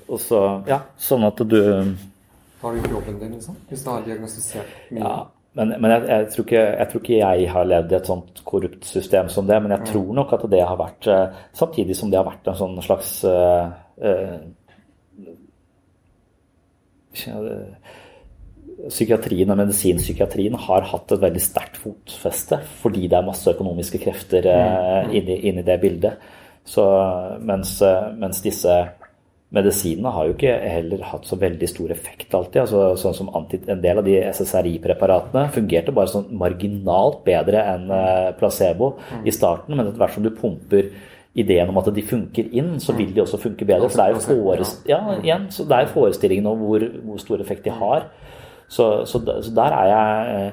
og 0.07 0.21
så 0.23 0.43
Ja, 0.67 0.81
sånn 0.97 1.27
at 1.27 1.37
du 1.45 1.61
Har 2.61 2.73
du 2.73 2.79
gjort 2.81 2.93
jobben 2.97 3.19
din, 3.21 3.35
liksom? 3.37 3.57
Hvis 3.69 3.83
du 3.85 3.91
har 3.91 4.05
diagnostisert 4.05 4.77
mye? 4.89 5.03
Ja. 5.03 5.17
Men, 5.57 5.73
men 5.81 5.89
jeg, 5.89 6.03
jeg, 6.05 6.29
tror 6.33 6.45
ikke, 6.45 6.61
jeg, 6.61 6.87
tror 6.89 7.01
ikke, 7.01 7.17
jeg 7.17 7.49
har 7.49 7.65
levd 7.65 7.93
i 7.93 7.97
et 7.97 8.09
sånt 8.09 8.41
korrupt 8.45 8.85
system 8.85 9.29
som 9.33 9.47
det. 9.49 9.57
Men 9.63 9.73
jeg 9.73 9.89
tror 9.89 10.11
nok 10.19 10.35
at 10.37 10.45
det 10.51 10.61
har 10.61 10.77
vært 10.77 11.07
eh, 11.09 11.39
Samtidig 11.57 11.97
som 11.97 12.11
det 12.13 12.19
har 12.19 12.27
vært 12.27 12.51
en 12.51 12.59
sånn 12.59 12.75
slags 12.85 13.13
uh, 13.25 13.71
psykiatrien 18.87 19.49
og 19.49 19.57
medisinpsykiatrien 19.57 20.57
har 20.67 20.85
hatt 20.91 21.13
et 21.13 21.23
veldig 21.23 21.41
sterkt 21.41 21.79
fotfeste 21.81 22.59
fordi 22.81 23.07
det 23.09 23.17
er 23.17 23.25
masse 23.25 23.49
økonomiske 23.49 24.01
krefter 24.03 24.45
eh, 24.51 25.15
inni, 25.17 25.39
inni 25.49 25.65
det 25.65 25.79
bildet. 25.81 26.29
Så, 26.67 26.83
mens, 27.47 27.77
mens, 28.19 28.41
disse 28.43 28.73
medisinene 29.55 30.11
har 30.11 30.27
jo 30.27 30.33
ikke 30.35 30.53
heller 30.67 31.05
hatt 31.07 31.25
så 31.25 31.37
veldig 31.39 31.69
stor 31.71 31.93
effekt 31.95 32.33
alltid. 32.35 32.65
altså 32.65 32.81
sånn 32.99 33.15
som 33.15 33.29
anti, 33.39 33.61
En 33.71 33.79
del 33.81 34.01
av 34.01 34.05
de 34.05 34.17
SSRI-preparatene 34.19 35.45
fungerte 35.55 35.95
bare 35.95 36.11
sånn 36.11 36.27
marginalt 36.35 37.21
bedre 37.23 37.63
enn 37.71 37.87
placebo 38.35 38.97
i 39.23 39.31
starten, 39.31 39.77
men 39.77 39.87
etter 39.87 40.03
hvert 40.03 40.17
som 40.17 40.27
du 40.27 40.33
pumper 40.35 40.91
ideen 41.37 41.69
om 41.69 41.77
at 41.81 41.89
de 41.93 42.05
funker 42.05 42.53
inn, 42.57 42.77
så 42.81 42.95
vil 42.97 43.13
de 43.15 43.23
også 43.23 43.39
funke 43.41 43.65
bedre. 43.65 43.89
For 43.89 44.01
det 44.01 44.05
er 44.05 44.15
jo, 44.15 44.23
forest, 44.25 44.85
ja, 44.89 45.01
igjen, 45.21 45.49
så 45.53 45.65
det 45.69 45.81
er 45.81 45.91
forestillingen 45.93 46.49
om 46.49 46.63
hvor, 46.65 46.85
hvor, 47.03 47.19
stor 47.21 47.43
effekt 47.43 47.67
de 47.67 47.75
har. 47.77 48.07
Så, 48.67 49.05
så, 49.05 49.21
så 49.21 49.53
der 49.55 49.75
er 49.77 49.91
jeg 49.91 50.47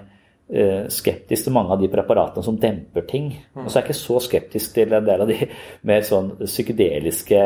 eh, 0.49 0.85
skeptisk 0.93 1.49
til 1.49 1.55
mange 1.57 1.73
av 1.75 1.81
de 1.81 1.89
preparatene 1.91 2.45
som 2.47 2.61
demper 2.61 3.09
ting. 3.09 3.33
Og 3.57 3.67
så 3.67 3.79
er 3.79 3.83
jeg 3.83 3.89
ikke 3.89 3.99
så 4.03 4.21
skeptisk 4.29 4.77
til 4.77 4.93
en 4.95 5.09
del 5.09 5.25
av 5.25 5.33
de 5.33 5.49
mer 5.89 6.05
sånn 6.07 6.35
psykedeliske 6.45 7.43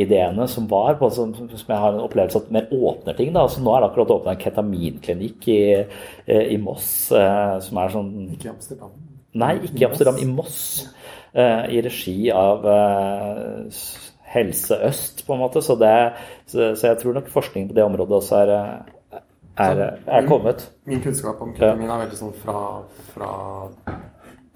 ideene 0.00 0.48
som 0.50 0.66
var, 0.70 0.96
på, 0.98 1.12
som, 1.14 1.36
jeg 1.52 1.68
har 1.68 1.92
en 1.92 2.04
opplevelse 2.08 2.46
at 2.46 2.52
mer 2.54 2.72
åpner 2.72 3.20
ting. 3.20 3.34
da, 3.36 3.44
altså 3.44 3.62
Nå 3.62 3.76
er 3.76 3.84
det 3.84 3.92
akkurat 3.92 4.16
åpna 4.16 4.34
en 4.34 4.44
ketaminklinikk 4.46 5.50
i, 5.52 5.64
eh, 6.26 6.46
i 6.56 6.60
Moss 6.64 7.12
eh, 7.12 7.58
som 7.68 7.84
er 7.84 7.98
sånn 7.98 8.14
Ikke 8.38 8.50
i 8.50 8.56
Amsterdam? 8.56 8.96
Nei, 9.34 9.56
ikke 9.66 9.82
i 9.82 9.88
Amsterdam, 9.88 10.18
i 10.22 10.26
Moss. 10.30 10.60
I 11.34 11.80
regi 11.82 12.18
av 12.30 12.62
Helse 14.34 14.76
Øst, 14.86 15.24
på 15.26 15.34
en 15.34 15.40
måte. 15.42 15.62
Så, 15.62 15.74
det, 15.80 15.90
så, 16.46 16.86
jeg 16.86 16.98
tror 17.00 17.16
nok 17.16 17.32
forskningen 17.32 17.72
på 17.72 17.74
det 17.74 17.86
området 17.86 18.20
også 18.20 18.42
er 18.44 18.52
er, 19.56 19.98
er 20.06 20.26
kommet. 20.26 20.72
Min, 20.84 20.96
min 20.96 21.04
kunnskap 21.04 21.42
om 21.42 21.52
ketamin 21.54 21.90
er 21.90 22.02
veldig 22.04 22.18
sånn 22.18 22.32
fra, 22.42 22.60
fra 23.14 23.30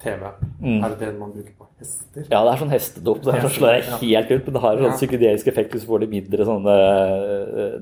TV. 0.02 0.24
Mm. 0.60 0.80
Er 0.82 0.94
det 0.94 0.98
det 1.00 1.10
man 1.18 1.34
bruker 1.34 1.52
på 1.54 1.68
hester? 1.78 2.24
Ja, 2.24 2.40
det 2.42 2.52
er 2.52 2.62
sånn 2.62 2.72
hestedop. 2.72 3.20
Det 3.22 3.34
er 3.34 3.46
slår 3.54 3.76
jeg 3.76 4.00
helt 4.02 4.32
ut, 4.32 4.48
men 4.48 4.56
det 4.56 4.64
har 4.64 4.78
en 4.78 4.88
sånn 4.88 4.98
psykedelisk 4.98 5.52
effekt 5.52 5.76
hvis 5.76 5.86
du 5.86 5.90
får 5.92 6.02
de 6.04 6.10
mindre 6.16 6.48
sånne 6.48 6.78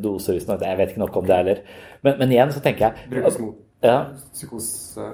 doser. 0.04 0.40
Jeg 0.40 0.80
vet 0.82 0.92
ikke 0.92 1.04
nok 1.04 1.16
om 1.22 1.30
det 1.30 1.40
heller. 1.40 1.62
Men, 2.02 2.18
men, 2.20 2.36
igjen 2.36 2.52
så 2.52 2.62
tenker 2.64 2.90
jeg 2.90 3.10
Brukes 3.14 3.40
mot 3.40 3.64
ja. 3.84 3.98
psykose? 4.36 5.08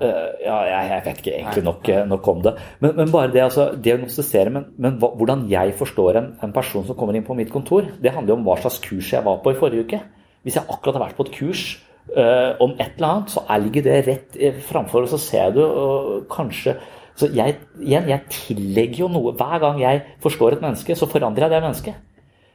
Uh, 0.00 0.32
ja, 0.42 0.56
jeg, 0.68 1.02
vet 1.06 1.20
ikke 1.20 1.34
egentlig 1.34 1.64
nok, 1.66 1.90
nok 2.10 2.28
om 2.32 2.42
det. 2.46 2.54
Men, 2.80 2.96
men, 2.98 3.12
bare 3.12 3.32
det 3.34 3.44
altså, 3.44 3.68
diagnostisere 3.84 4.52
men, 4.54 4.66
men 4.80 4.98
hvordan 5.02 5.46
jeg 5.50 5.74
forstår 5.78 6.18
en, 6.20 6.32
en, 6.42 6.54
person 6.54 6.86
som 6.88 6.98
kommer 6.98 7.18
inn 7.18 7.26
på 7.26 7.36
mitt 7.38 7.52
kontor, 7.52 7.88
det 8.02 8.14
handler 8.14 8.34
jo 8.34 8.40
om 8.40 8.46
hva 8.46 8.58
slags 8.62 8.80
kurs 8.84 9.12
jeg 9.14 9.26
var 9.26 9.42
på 9.44 9.54
i 9.54 9.58
forrige 9.58 9.86
uke. 9.86 10.02
Hvis 10.42 10.58
jeg 10.58 10.66
akkurat 10.68 10.98
har 10.98 11.06
vært 11.06 11.18
på 11.18 11.28
et 11.28 11.34
kurs 11.36 11.66
uh, 12.16 12.58
om 12.62 12.74
et 12.78 12.96
eller 12.96 13.08
annet, 13.10 13.34
så 13.34 13.44
ligger 13.62 13.86
det 13.86 14.00
rett 14.08 14.40
framfor, 14.70 15.06
og 15.06 15.12
så 15.12 15.20
ser 15.22 15.54
du 15.54 15.62
uh, 15.62 16.18
kanskje 16.32 16.78
så 17.18 17.28
jeg, 17.28 17.58
igjen, 17.76 18.08
jeg 18.08 18.24
tillegger 18.32 19.02
jo 19.04 19.10
noe 19.12 19.34
Hver 19.36 19.58
gang 19.60 19.82
jeg 19.82 20.00
forstår 20.24 20.56
et 20.56 20.64
menneske, 20.64 20.96
så 20.96 21.08
forandrer 21.10 21.44
jeg 21.44 21.52
det 21.52 21.60
mennesket. 21.66 21.98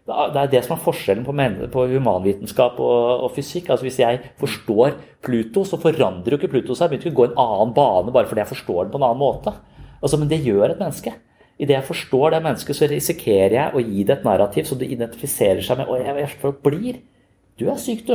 Det 0.07 0.39
er 0.39 0.51
det 0.51 0.61
som 0.63 0.77
er 0.77 0.83
forskjellen 0.85 1.25
på, 1.27 1.33
på 1.73 1.81
humanvitenskap 1.91 2.77
og, 2.79 3.25
og, 3.25 3.31
fysikk. 3.35 3.73
Altså 3.73 3.83
Hvis 3.83 3.99
jeg 3.99 4.21
forstår 4.39 4.95
Pluto, 5.25 5.65
så 5.67 5.79
forandrer 5.81 6.35
jo 6.35 6.39
ikke 6.39 6.53
Pluto 6.53 6.77
seg. 6.77 6.93
Begynner 6.93 7.09
ikke 7.09 7.15
å 7.15 7.19
gå 7.19 7.27
en 7.27 7.41
annen 7.43 7.73
bane 7.75 8.13
bare 8.15 8.29
fordi 8.29 8.45
jeg 8.45 8.53
forstår 8.53 8.85
den 8.85 8.93
på 8.93 9.01
en 9.01 9.07
annen 9.09 9.19
måte. 9.19 9.53
Altså, 9.99 10.19
Men 10.21 10.31
det 10.31 10.45
gjør 10.45 10.69
et 10.69 10.79
menneske. 10.79 11.11
Idet 11.57 11.75
jeg 11.75 11.87
forstår 11.89 12.37
det 12.37 12.41
mennesket, 12.45 12.77
så 12.77 12.87
risikerer 12.87 13.55
jeg 13.57 13.75
å 13.75 13.83
gi 13.83 14.03
det 14.05 14.19
et 14.19 14.25
narrativ 14.27 14.67
som 14.69 14.79
det 14.79 14.91
identifiserer 14.93 15.63
seg 15.65 15.81
med. 15.81 15.89
Og 15.91 15.99
jeg, 15.99 16.15
jeg 16.23 16.55
blir 16.63 16.99
du 17.57 17.65
er 17.65 17.79
syk, 17.81 18.05
du. 18.05 18.13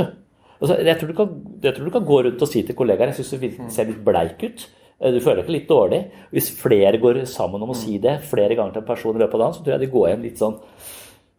Altså, 0.63 0.77
jeg, 0.79 0.95
tror 0.99 1.11
du 1.11 1.17
kan, 1.19 1.35
jeg, 1.59 1.75
tror 1.75 1.89
du 1.89 1.93
kan, 1.93 2.07
gå 2.07 2.21
rundt 2.23 2.45
og 2.45 2.49
si 2.49 2.63
til 2.63 2.77
kollegaer 2.79 3.11
jeg 3.11 3.19
syns 3.19 3.33
du 3.35 3.71
ser 3.75 3.89
litt 3.91 4.03
bleik 4.07 4.45
ut. 4.47 4.65
Du 5.03 5.19
føler 5.19 5.43
deg 5.43 5.51
litt 5.51 5.67
dårlig. 5.67 6.05
Hvis 6.31 6.53
flere 6.55 7.01
går 7.03 7.25
sammen 7.27 7.65
om 7.65 7.73
å 7.75 7.77
si 7.77 7.97
det 8.01 8.21
flere 8.31 8.55
ganger 8.55 8.77
til 8.77 8.85
en 8.85 8.91
person 8.93 9.19
i 9.19 9.23
løpet 9.25 9.35
av 9.35 9.43
dagen, 9.43 9.57
så 9.57 9.65
tror 9.65 9.75
jeg 9.75 9.83
de 9.83 9.93
går 9.97 10.13
hjem 10.13 10.29
litt 10.29 10.39
sånn 10.39 10.61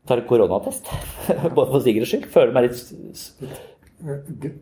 Tar 0.08 0.24
koronatest, 0.28 0.90
bare 1.56 1.70
for 1.72 1.80
sikkerhets 1.84 2.12
skyld. 2.12 2.26
Føler 2.34 2.56
meg 2.56 2.68
litt 2.68 2.80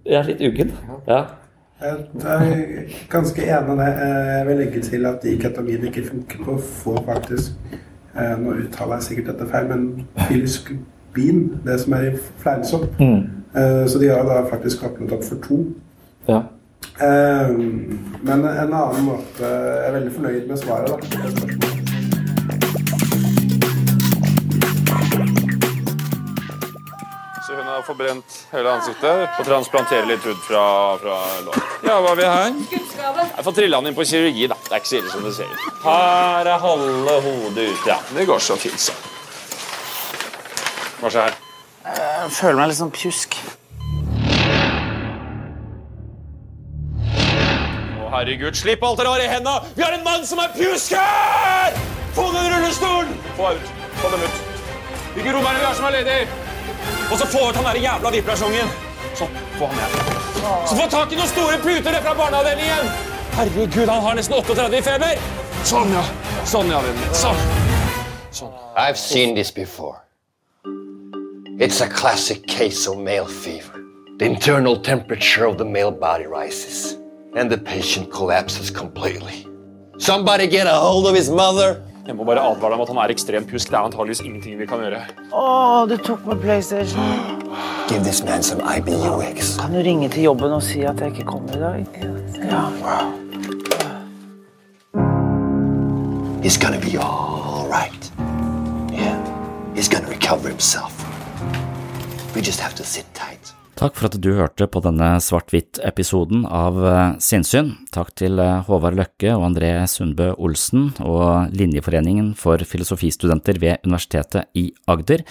Jeg 0.05 0.19
er 0.19 0.27
litt 0.27 0.43
uggen. 0.45 0.75
Ja. 1.07 1.23
Jeg 1.81 1.97
er 2.29 2.91
ganske 3.09 3.41
enig 3.41 3.73
i 3.73 3.77
det. 3.79 3.87
Jeg 4.29 4.47
vil 4.47 4.59
legge 4.61 4.81
til 4.85 5.05
at 5.09 5.23
diketamin 5.23 5.87
ikke 5.89 6.03
funker 6.11 6.43
på 6.45 6.57
få, 6.61 6.95
faktisk. 7.07 7.57
Eh, 8.13 8.33
nå 8.37 8.53
uttaler 8.61 8.99
jeg 8.99 9.07
sikkert 9.07 9.31
dette 9.31 9.47
feil, 9.49 9.69
men 9.71 10.07
fysisk 10.27 10.73
bin, 11.13 11.61
det 11.65 11.79
som 11.81 11.93
er 11.93 12.11
i 12.11 12.17
fleinsopp. 12.43 12.99
Mm. 12.99 13.21
Uh, 13.55 13.87
så 13.87 13.99
de 13.99 14.07
har 14.07 14.23
da 14.23 14.43
faktisk 14.47 14.83
åpnet 14.83 15.11
opp 15.11 15.23
for 15.27 15.41
to. 15.43 15.57
Ja. 16.27 16.43
Uh, 17.01 17.57
men 18.21 18.45
en 18.45 18.73
annen 18.73 19.03
måte 19.05 19.43
Jeg 19.43 19.87
er 19.87 19.93
veldig 19.97 20.15
fornøyd 20.15 20.47
med 20.47 20.57
svaret, 20.57 20.89
da. 20.91 21.70
Har 27.81 27.87
forbrent 27.87 28.35
hele 28.51 28.73
ansiktet 28.77 29.37
og 29.41 29.47
transplanterer 29.47 30.07
litt 30.09 30.25
hud 30.25 30.39
fra, 30.45 30.63
fra 31.01 31.17
låret. 31.45 31.77
Ja, 31.87 31.97
hva 31.97 32.11
har 32.11 32.19
vi 32.19 32.27
her? 32.29 32.51
Jeg 33.01 33.45
får 33.47 33.55
trilla 33.57 33.79
han 33.81 33.89
inn 33.89 33.97
på 33.97 34.05
kirurgi, 34.05 34.49
da. 34.51 34.57
Det 34.67 34.75
er 34.75 34.83
ikke 34.83 34.91
så 34.91 34.99
ille 34.99 35.13
som 35.13 35.25
det 35.25 35.33
ser 35.37 35.49
ut. 35.49 35.63
Her 35.85 36.49
er 36.51 36.65
halve 36.65 37.15
hodet 37.25 37.71
ute, 37.71 37.87
ja. 37.89 37.97
Det 38.13 38.27
går 38.29 38.43
så 38.43 38.57
fint, 38.61 38.77
så. 38.89 38.93
Hva 41.01 41.09
skjer? 41.09 41.31
her? 41.31 41.39
Jeg 41.81 42.35
føler 42.37 42.59
meg 42.59 42.69
litt 42.69 42.77
sånn 42.77 42.93
pjusk. 42.93 43.39
Å, 47.97 48.11
herregud, 48.13 48.59
slipp 48.59 48.85
alt 48.85 49.01
dere 49.01 49.15
har 49.15 49.25
i 49.25 49.31
hendene! 49.31 49.73
Vi 49.73 49.85
har 49.87 49.97
en 49.97 50.05
mann 50.05 50.27
som 50.29 50.43
er 50.43 50.53
pjusk 50.53 50.93
her! 50.99 51.81
Få 52.13 52.29
den 52.35 52.53
rullestolen! 52.53 53.17
Få 53.39 53.55
ut. 53.57 53.75
Få 54.03 54.13
dem 54.13 54.27
ut. 54.27 54.47
Hvilke 55.15 55.33
rom 55.33 55.45
er 55.49 55.57
det 55.57 55.63
vi 55.63 55.69
har 55.71 55.77
som 55.79 55.89
er 55.89 55.97
ledig? 55.97 56.50
Og 57.11 57.17
så 57.19 57.25
få 57.25 57.49
ut 57.49 57.55
han 57.55 57.81
jævla. 57.81 58.11
Sånn. 59.19 59.39
Få 59.59 59.67
han 59.67 59.75
med. 59.75 60.11
Så 60.67 60.75
få 60.75 60.87
tak 60.89 61.11
i 61.11 61.17
noen 61.19 61.27
store 61.27 61.57
puter 61.59 61.97
fra 62.01 62.13
barneavdelingen! 62.15 62.91
Herregud, 63.35 63.89
han 63.89 64.01
har 64.03 64.15
nesten 64.15 64.37
38 64.37 64.77
i 64.77 64.81
feber! 64.85 65.19
Sånn, 65.67 65.91
ja. 65.93 66.03
Sånn, 66.47 66.71
ja, 66.71 66.79
vennen 66.81 67.03
min. 67.03 67.13
Sånn. 67.15 67.43
sånn. 68.31 68.55
I've 68.75 68.97
seen 68.97 69.35
this 69.35 69.51
before. 69.51 69.99
It's 71.59 71.81
a 71.81 71.87
classic 71.87 72.47
case 72.47 72.87
of 72.87 72.97
male 72.97 73.27
fever. 73.27 73.83
The 74.17 74.25
internal 74.25 74.77
temperature 74.77 75.45
of 75.45 75.57
the 75.57 75.65
male 75.65 75.91
body 75.91 76.25
rises, 76.25 76.97
and 77.35 77.51
the 77.51 77.57
patient 77.57 78.11
collapses 78.11 78.71
completely. 78.71 79.45
Somebody 79.99 80.47
get 80.47 80.67
a 80.67 80.73
hold 80.73 81.07
of 81.07 81.15
his 81.15 81.29
mother! 81.29 81.83
Jeg 82.07 82.15
må 82.17 82.25
bare 82.25 82.41
advare 82.41 82.73
deg 82.73 82.79
om 82.79 82.83
at 82.85 82.91
han 82.91 82.99
er 83.03 83.13
ekstremt 83.13 83.49
pjusk. 83.49 83.69
Det 83.69 83.77
er 83.77 83.87
antageligvis 83.87 84.23
ingenting 84.25 84.57
vi 84.59 84.67
kan 84.69 84.81
gjøre. 84.81 85.01
Åh, 85.31 85.81
du 85.89 85.95
tok 86.01 86.25
med 86.25 86.41
PlayStation. 86.41 87.01
Give 87.89 88.01
this 88.03 88.23
man 88.25 88.43
some 88.43 88.61
IBUX. 88.77 89.57
Kan 89.61 89.73
du 89.75 89.81
ringe 89.85 90.09
til 90.09 90.23
jobben 90.23 90.51
og 90.55 90.63
si 90.63 90.81
at 90.81 90.99
jeg 91.01 91.13
ikke 91.13 91.27
kommer 91.29 91.53
i 91.55 91.59
dag? 91.59 91.85
Ja. 92.41 92.63
Wow. 92.81 93.11
He's 96.41 96.57
gonna 96.57 96.79
be 96.81 96.97
all 96.97 97.67
right. 97.69 98.11
Yeah. 98.91 99.15
He's 99.75 99.89
gonna 99.89 100.09
recover 100.09 100.49
himself. 100.49 100.97
Takk 103.81 103.95
for 103.97 104.11
at 104.11 104.15
du 104.21 104.27
hørte 104.37 104.67
på 104.69 104.77
denne 104.85 105.15
svart-hvitt-episoden 105.25 106.43
av 106.45 106.75
eh, 106.85 107.15
Sinnsyn. 107.17 107.71
Takk 107.89 108.11
til 108.19 108.37
eh, 108.37 108.59
Håvard 108.67 108.93
Løkke 108.99 109.31
og 109.33 109.47
André 109.47 109.71
Sundbø 109.89 110.27
Olsen 110.37 110.91
og 111.01 111.55
Linjeforeningen 111.57 112.35
for 112.37 112.61
filosofistudenter 112.61 113.57
ved 113.57 113.81
Universitetet 113.87 114.53
i 114.53 114.67
Agder. 114.85 115.25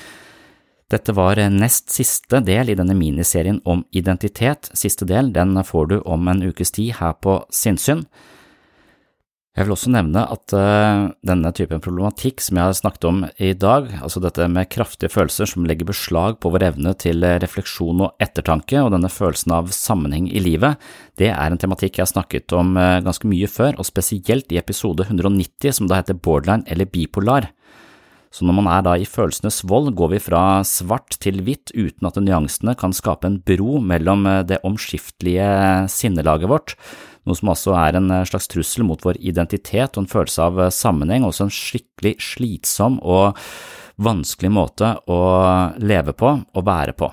Dette 0.90 1.14
var 1.14 1.38
nest 1.54 1.94
siste 1.94 2.40
del 2.42 2.72
i 2.72 2.76
denne 2.80 2.96
miniserien 2.98 3.62
om 3.62 3.84
identitet. 3.94 4.72
Siste 4.74 5.06
del 5.06 5.30
den 5.30 5.54
får 5.62 5.86
du 5.92 5.96
om 6.02 6.26
en 6.26 6.42
ukes 6.42 6.74
tid 6.74 6.96
her 6.98 7.14
på 7.22 7.38
Sinnsyn. 7.54 8.02
Jeg 9.58 9.66
vil 9.66 9.74
også 9.74 9.90
nevne 9.90 10.22
at 10.30 10.52
uh, 10.54 11.08
denne 11.26 11.50
typen 11.58 11.82
problematikk 11.82 12.38
som 12.44 12.60
jeg 12.60 12.68
har 12.68 12.76
snakket 12.78 13.06
om 13.08 13.24
i 13.42 13.50
dag, 13.58 13.88
altså 13.98 14.22
dette 14.22 14.46
med 14.46 14.70
kraftige 14.70 15.10
følelser 15.10 15.50
som 15.50 15.66
legger 15.66 15.88
beslag 15.88 16.38
på 16.38 16.52
vår 16.54 16.68
evne 16.68 16.92
til 16.94 17.26
refleksjon 17.42 18.04
og 18.06 18.22
ettertanke, 18.22 18.78
og 18.78 18.92
denne 18.94 19.10
følelsen 19.10 19.56
av 19.58 19.72
sammenheng 19.74 20.30
i 20.30 20.42
livet, 20.44 20.78
det 21.18 21.32
er 21.34 21.50
en 21.50 21.58
tematikk 21.58 21.98
jeg 21.98 22.06
har 22.06 22.12
snakket 22.12 22.54
om 22.54 22.76
uh, 22.78 23.02
ganske 23.02 23.26
mye 23.26 23.50
før, 23.50 23.74
og 23.74 23.90
spesielt 23.90 24.54
i 24.54 24.60
episode 24.62 25.08
190 25.08 25.80
som 25.80 25.90
da 25.90 25.98
heter 25.98 26.20
borderline 26.22 26.64
eller 26.70 26.86
bipolar. 26.86 27.50
Så 28.30 28.46
når 28.46 28.60
man 28.60 28.68
er 28.70 28.82
da 28.86 28.94
i 28.94 29.08
følelsenes 29.08 29.64
vold, 29.66 29.90
går 29.98 30.12
vi 30.12 30.22
fra 30.22 30.62
svart 30.66 31.16
til 31.22 31.40
hvitt 31.42 31.72
uten 31.74 32.06
at 32.06 32.18
nyansene 32.22 32.76
kan 32.78 32.94
skape 32.94 33.26
en 33.26 33.40
bro 33.42 33.80
mellom 33.82 34.22
eh, 34.30 34.44
det 34.46 34.60
omskiftelige 34.66 35.48
sinnelaget 35.90 36.50
vårt, 36.52 36.76
noe 37.28 37.36
som 37.36 37.52
også 37.52 37.76
er 37.78 37.98
en 37.98 38.10
eh, 38.14 38.26
slags 38.28 38.48
trussel 38.50 38.86
mot 38.88 39.00
vår 39.04 39.20
identitet 39.20 39.96
og 39.96 40.04
en 40.04 40.10
følelse 40.10 40.46
av 40.46 40.60
eh, 40.64 40.74
sammenheng, 40.74 41.26
også 41.26 41.46
en 41.46 41.54
skikkelig 41.54 42.16
slitsom 42.30 43.00
og 43.02 43.38
vanskelig 44.00 44.52
måte 44.54 44.94
å 45.12 45.22
leve 45.82 46.14
på 46.16 46.32
og 46.40 46.66
være 46.66 46.96
på. 46.96 47.10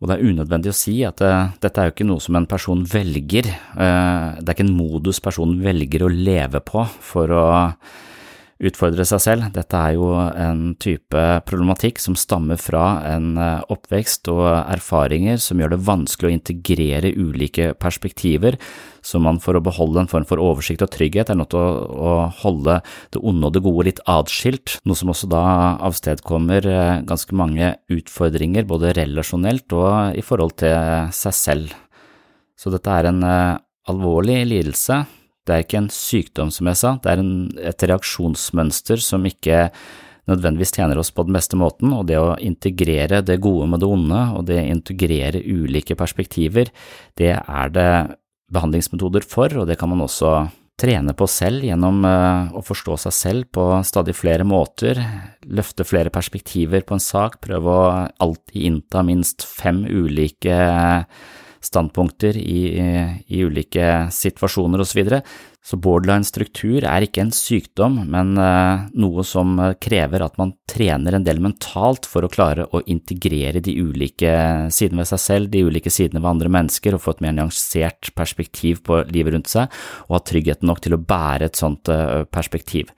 Og 0.00 0.08
det 0.08 0.14
er 0.16 0.30
unødvendig 0.32 0.70
å 0.72 0.76
si 0.78 0.94
at 1.04 1.20
det, 1.20 1.32
dette 1.60 1.82
er 1.82 1.90
jo 1.90 1.92
ikke 1.92 2.06
noe 2.08 2.24
som 2.24 2.38
en 2.38 2.48
person 2.48 2.86
velger, 2.88 3.50
det 3.76 4.46
er 4.48 4.54
ikke 4.54 4.64
en 4.64 4.72
modus 4.72 5.20
personen 5.20 5.58
velger 5.60 6.06
å 6.06 6.08
leve 6.08 6.62
på 6.64 6.86
for 7.04 7.34
å 7.36 7.42
utfordre 8.60 9.04
seg 9.08 9.22
selv. 9.24 9.48
Dette 9.54 9.78
er 9.78 9.96
jo 9.96 10.10
en 10.16 10.74
type 10.80 11.24
problematikk 11.48 12.00
som 12.02 12.16
stammer 12.18 12.60
fra 12.60 13.00
en 13.08 13.32
eh, 13.40 13.62
oppvekst 13.72 14.28
og 14.32 14.44
erfaringer 14.60 15.40
som 15.40 15.60
gjør 15.60 15.74
det 15.74 15.82
vanskelig 15.86 16.28
å 16.28 16.34
integrere 16.34 17.12
ulike 17.16 17.72
perspektiver, 17.80 18.58
så 19.00 19.20
man 19.22 19.40
for 19.40 19.56
å 19.56 19.64
beholde 19.64 20.02
en 20.02 20.10
form 20.10 20.26
for 20.28 20.42
oversikt 20.42 20.84
og 20.84 20.92
trygghet 20.92 21.32
er 21.32 21.38
nødt 21.40 21.54
til 21.54 21.60
å 21.60 22.16
holde 22.42 22.80
det 23.14 23.22
onde 23.24 23.48
og 23.48 23.54
det 23.56 23.64
gode 23.64 23.86
litt 23.88 24.02
atskilt, 24.10 24.76
noe 24.84 24.98
som 24.98 25.12
også 25.12 25.30
da 25.32 25.44
avstedkommer 25.88 26.68
eh, 26.68 26.98
ganske 27.08 27.36
mange 27.36 27.74
utfordringer 27.92 28.68
både 28.68 28.92
relasjonelt 29.00 29.72
og 29.76 30.18
i 30.20 30.24
forhold 30.24 30.58
til 30.60 31.08
seg 31.16 31.36
selv. 31.36 31.78
Så 32.60 32.68
dette 32.72 32.92
er 32.92 33.08
en 33.08 33.24
eh, 33.24 33.56
alvorlig 33.88 34.42
lidelse 34.50 35.00
det 35.50 35.56
er 35.56 35.66
ikke 35.66 35.82
en 35.82 35.90
sykdom, 35.92 36.52
som 36.54 36.70
jeg 36.70 36.78
sa, 36.78 36.94
det 37.02 37.10
er 37.10 37.24
en, 37.24 37.34
et 37.72 37.88
reaksjonsmønster 37.90 39.02
som 39.02 39.26
ikke 39.26 39.66
nødvendigvis 40.30 40.74
tjener 40.76 41.00
oss 41.00 41.10
på 41.10 41.24
den 41.26 41.34
beste 41.34 41.58
måten, 41.58 41.90
og 41.96 42.06
det 42.06 42.20
å 42.20 42.36
integrere 42.38 43.22
det 43.26 43.40
gode 43.42 43.66
med 43.72 43.82
det 43.82 43.90
onde, 43.90 44.22
og 44.36 44.46
det 44.46 44.60
å 44.60 44.70
integrere 44.76 45.42
ulike 45.42 45.96
perspektiver, 45.98 46.70
det 47.18 47.34
er 47.34 47.74
det 47.74 47.90
behandlingsmetoder 48.54 49.26
for, 49.26 49.52
og 49.58 49.68
det 49.70 49.78
kan 49.80 49.90
man 49.92 50.04
også 50.06 50.34
trene 50.80 51.12
på 51.16 51.26
selv 51.28 51.64
gjennom 51.66 52.00
uh, 52.06 52.48
å 52.56 52.62
forstå 52.64 52.96
seg 53.02 53.14
selv 53.14 53.50
på 53.52 53.66
stadig 53.86 54.14
flere 54.16 54.46
måter, 54.48 55.00
løfte 55.50 55.84
flere 55.84 56.12
perspektiver 56.14 56.86
på 56.86 56.96
en 56.96 57.04
sak, 57.04 57.40
prøve 57.44 57.74
å 57.74 57.90
alltid 58.22 58.64
innta 58.70 59.04
minst 59.06 59.44
fem 59.44 59.82
ulike 59.84 60.56
standpunkter 61.60 62.36
i, 62.40 62.70
i 63.26 63.42
ulike 63.44 64.08
situasjoner 64.12 64.80
osv. 64.80 64.90
Så, 64.90 64.98
videre. 64.98 65.20
så 65.64 65.78
borderline-struktur 65.80 66.84
er 66.88 67.04
ikke 67.06 67.22
en 67.22 67.32
sykdom, 67.34 68.00
men 68.10 68.32
uh, 68.40 68.88
noe 68.98 69.24
som 69.28 69.54
krever 69.80 70.24
at 70.24 70.36
man 70.40 70.54
trener 70.70 71.16
en 71.16 71.26
del 71.26 71.42
mentalt 71.44 72.08
for 72.08 72.26
å 72.26 72.32
klare 72.32 72.66
å 72.72 72.82
integrere 72.90 73.62
de 73.64 73.76
ulike 73.78 74.34
sidene 74.72 75.04
ved 75.04 75.12
seg 75.12 75.24
selv, 75.24 75.52
de 75.52 75.64
ulike 75.68 75.92
sidene 75.92 76.22
ved 76.22 76.32
andre 76.32 76.52
mennesker, 76.58 76.96
og 76.96 77.04
få 77.04 77.16
et 77.16 77.24
mer 77.28 77.36
nyansert 77.38 78.12
perspektiv 78.18 78.82
på 78.88 79.02
livet 79.12 79.36
rundt 79.36 79.52
seg, 79.52 79.80
og 80.08 80.18
ha 80.18 80.24
tryggheten 80.32 80.70
nok 80.70 80.84
til 80.84 80.96
å 80.96 81.02
bære 81.02 81.50
et 81.50 81.60
sånt 81.60 81.92
uh, 81.92 82.24
perspektiv. 82.32 82.92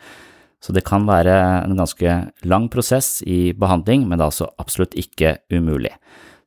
Så 0.63 0.71
det 0.75 0.85
kan 0.87 1.07
være 1.09 1.35
en 1.65 1.75
ganske 1.75 2.19
lang 2.47 2.69
prosess 2.71 3.17
i 3.27 3.51
behandling, 3.59 4.07
men 4.07 4.19
det 4.19 4.23
er 4.23 4.31
altså 4.31 4.53
absolutt 4.63 4.95
ikke 4.95 5.41
umulig. 5.51 5.91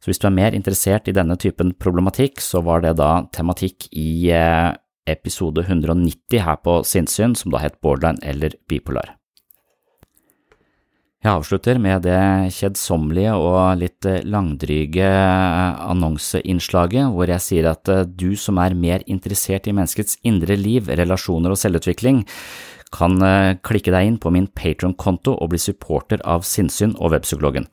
Så 0.06 0.12
hvis 0.12 0.20
du 0.22 0.28
er 0.30 0.36
mer 0.38 0.54
interessert 0.54 1.08
i 1.10 1.14
denne 1.18 1.34
typen 1.42 1.72
problematikk, 1.82 2.38
så 2.38 2.60
var 2.62 2.84
det 2.84 2.92
da 3.00 3.24
tematikk 3.34 3.88
i 3.90 4.30
eh, 4.30 4.68
episode 5.10 5.64
190 5.66 6.44
her 6.46 6.60
på 6.62 6.76
Sinnssyn, 6.86 7.34
som 7.34 7.50
da 7.50 7.64
het 7.64 7.80
Borderline 7.82 8.22
eller 8.22 8.54
bipolar. 8.70 9.16
Jeg 11.26 11.32
avslutter 11.32 11.82
med 11.82 12.06
det 12.06 12.20
kjedsommelige 12.54 13.34
og 13.34 13.82
litt 13.82 14.06
eh, 14.06 14.22
langdryge 14.30 15.10
eh, 15.10 15.82
annonseinnslaget 15.90 17.10
hvor 17.18 17.34
jeg 17.34 17.46
sier 17.48 17.72
at 17.74 17.90
du 18.14 18.38
som 18.38 18.62
er 18.62 18.78
mer 18.78 19.02
interessert 19.10 19.66
i 19.66 19.74
menneskets 19.74 20.22
indre 20.22 20.54
liv, 20.54 20.94
relasjoner 21.02 21.58
og 21.58 21.62
selvutvikling, 21.64 22.22
kan 22.94 23.18
klikke 23.66 23.90
deg 23.90 24.06
inn 24.06 24.22
på 24.22 24.30
min 24.32 24.46
Patron-konto 24.54 25.34
og 25.34 25.50
bli 25.52 25.58
supporter 25.60 26.22
av 26.22 26.46
Sinnsyn 26.46 26.94
og 27.02 27.18
Webpsykologen. 27.18 27.66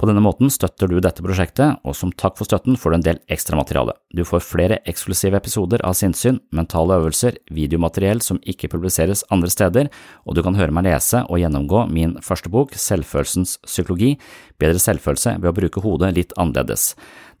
På 0.00 0.06
denne 0.08 0.22
måten 0.24 0.48
støtter 0.48 0.88
du 0.88 0.94
dette 0.96 1.20
prosjektet, 1.20 1.82
og 1.84 1.92
som 1.92 2.08
takk 2.16 2.38
for 2.38 2.48
støtten 2.48 2.78
får 2.80 2.92
du 2.92 2.96
en 2.96 3.02
del 3.04 3.18
ekstramateriale. 3.28 3.92
Du 4.16 4.22
får 4.24 4.40
flere 4.46 4.78
eksklusive 4.88 5.36
episoder 5.36 5.84
av 5.84 5.92
sinnssyn, 5.98 6.38
mentale 6.56 6.96
øvelser, 7.02 7.36
videomateriell 7.52 8.24
som 8.24 8.40
ikke 8.48 8.70
publiseres 8.72 9.26
andre 9.28 9.52
steder, 9.52 9.92
og 10.24 10.38
du 10.38 10.40
kan 10.46 10.56
høre 10.56 10.72
meg 10.72 10.88
lese 10.88 11.20
og 11.26 11.42
gjennomgå 11.42 11.84
min 11.92 12.16
første 12.24 12.48
bok, 12.48 12.72
Selvfølelsens 12.80 13.58
psykologi, 13.68 14.14
bedre 14.56 14.80
selvfølelse 14.80 15.36
ved 15.36 15.52
å 15.52 15.56
bruke 15.60 15.84
hodet 15.84 16.14
litt 16.16 16.32
annerledes. 16.40 16.94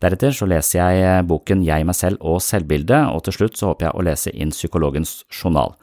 Deretter 0.04 0.36
så 0.36 0.52
leser 0.52 0.84
jeg 0.84 1.28
boken 1.32 1.64
Jeg, 1.64 1.88
meg 1.88 1.96
selv 1.96 2.20
og 2.20 2.42
selvbildet, 2.44 3.08
og 3.08 3.24
til 3.24 3.40
slutt 3.40 3.56
så 3.56 3.72
håper 3.72 3.88
jeg 3.88 3.96
å 3.96 4.04
lese 4.04 4.36
inn 4.36 4.52
psykologens 4.52 5.22
journal. 5.32 5.78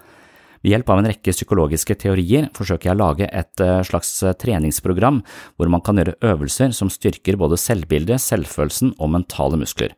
Ved 0.68 0.74
hjelp 0.74 0.90
av 0.92 1.00
en 1.00 1.06
rekke 1.08 1.32
psykologiske 1.32 1.96
teorier 1.96 2.50
forsøker 2.52 2.90
jeg 2.90 2.98
å 2.98 3.00
lage 3.00 3.28
et 3.32 3.62
eh, 3.64 3.86
slags 3.88 4.10
eh, 4.20 4.34
treningsprogram 4.36 5.22
hvor 5.56 5.70
man 5.72 5.80
kan 5.80 5.96
gjøre 5.96 6.18
øvelser 6.28 6.74
som 6.76 6.90
styrker 6.92 7.38
både 7.40 7.56
selvbildet, 7.56 8.20
selvfølelsen 8.20 8.92
og 9.00 9.14
mentale 9.14 9.56
muskler. 9.62 9.94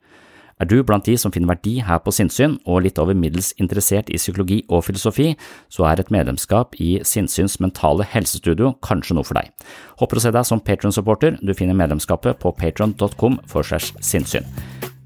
Er 0.61 0.69
du 0.69 0.75
blant 0.85 1.07
de 1.09 1.15
som 1.17 1.33
finner 1.33 1.49
verdi 1.55 1.79
her 1.81 1.97
på 2.05 2.13
sinnssyn 2.13 2.59
og 2.69 2.83
litt 2.85 3.01
over 3.01 3.17
middels 3.17 3.49
interessert 3.57 4.11
i 4.13 4.19
psykologi 4.21 4.59
og 4.67 4.83
filosofi, 4.85 5.31
så 5.73 5.87
er 5.89 6.03
et 6.03 6.11
medlemskap 6.13 6.77
i 6.77 6.99
Sinnsyns 7.01 7.57
mentale 7.63 8.05
helsestudio 8.05 8.75
kanskje 8.85 9.17
noe 9.17 9.25
for 9.25 9.39
deg. 9.39 9.49
Håper 10.03 10.21
å 10.21 10.25
se 10.27 10.33
deg 10.35 10.45
som 10.45 10.61
Patron-supporter, 10.61 11.39
du 11.41 11.55
finner 11.57 11.79
medlemskapet 11.79 12.37
på 12.43 12.53
patron.com 12.59 13.39
for 13.49 13.65
segs 13.65 13.89
sinnssyn. 14.05 14.45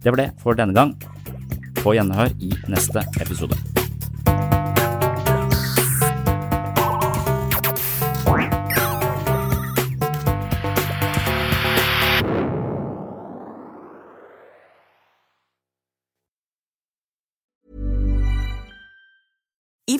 Det 0.03 0.11
var 0.11 0.25
det 0.25 0.27
for 0.43 0.59
denne 0.59 0.75
gang. 0.75 0.97
På 1.79 1.95
gjenhør 1.95 2.35
i 2.43 2.51
neste 2.67 3.05
episode. 3.23 3.82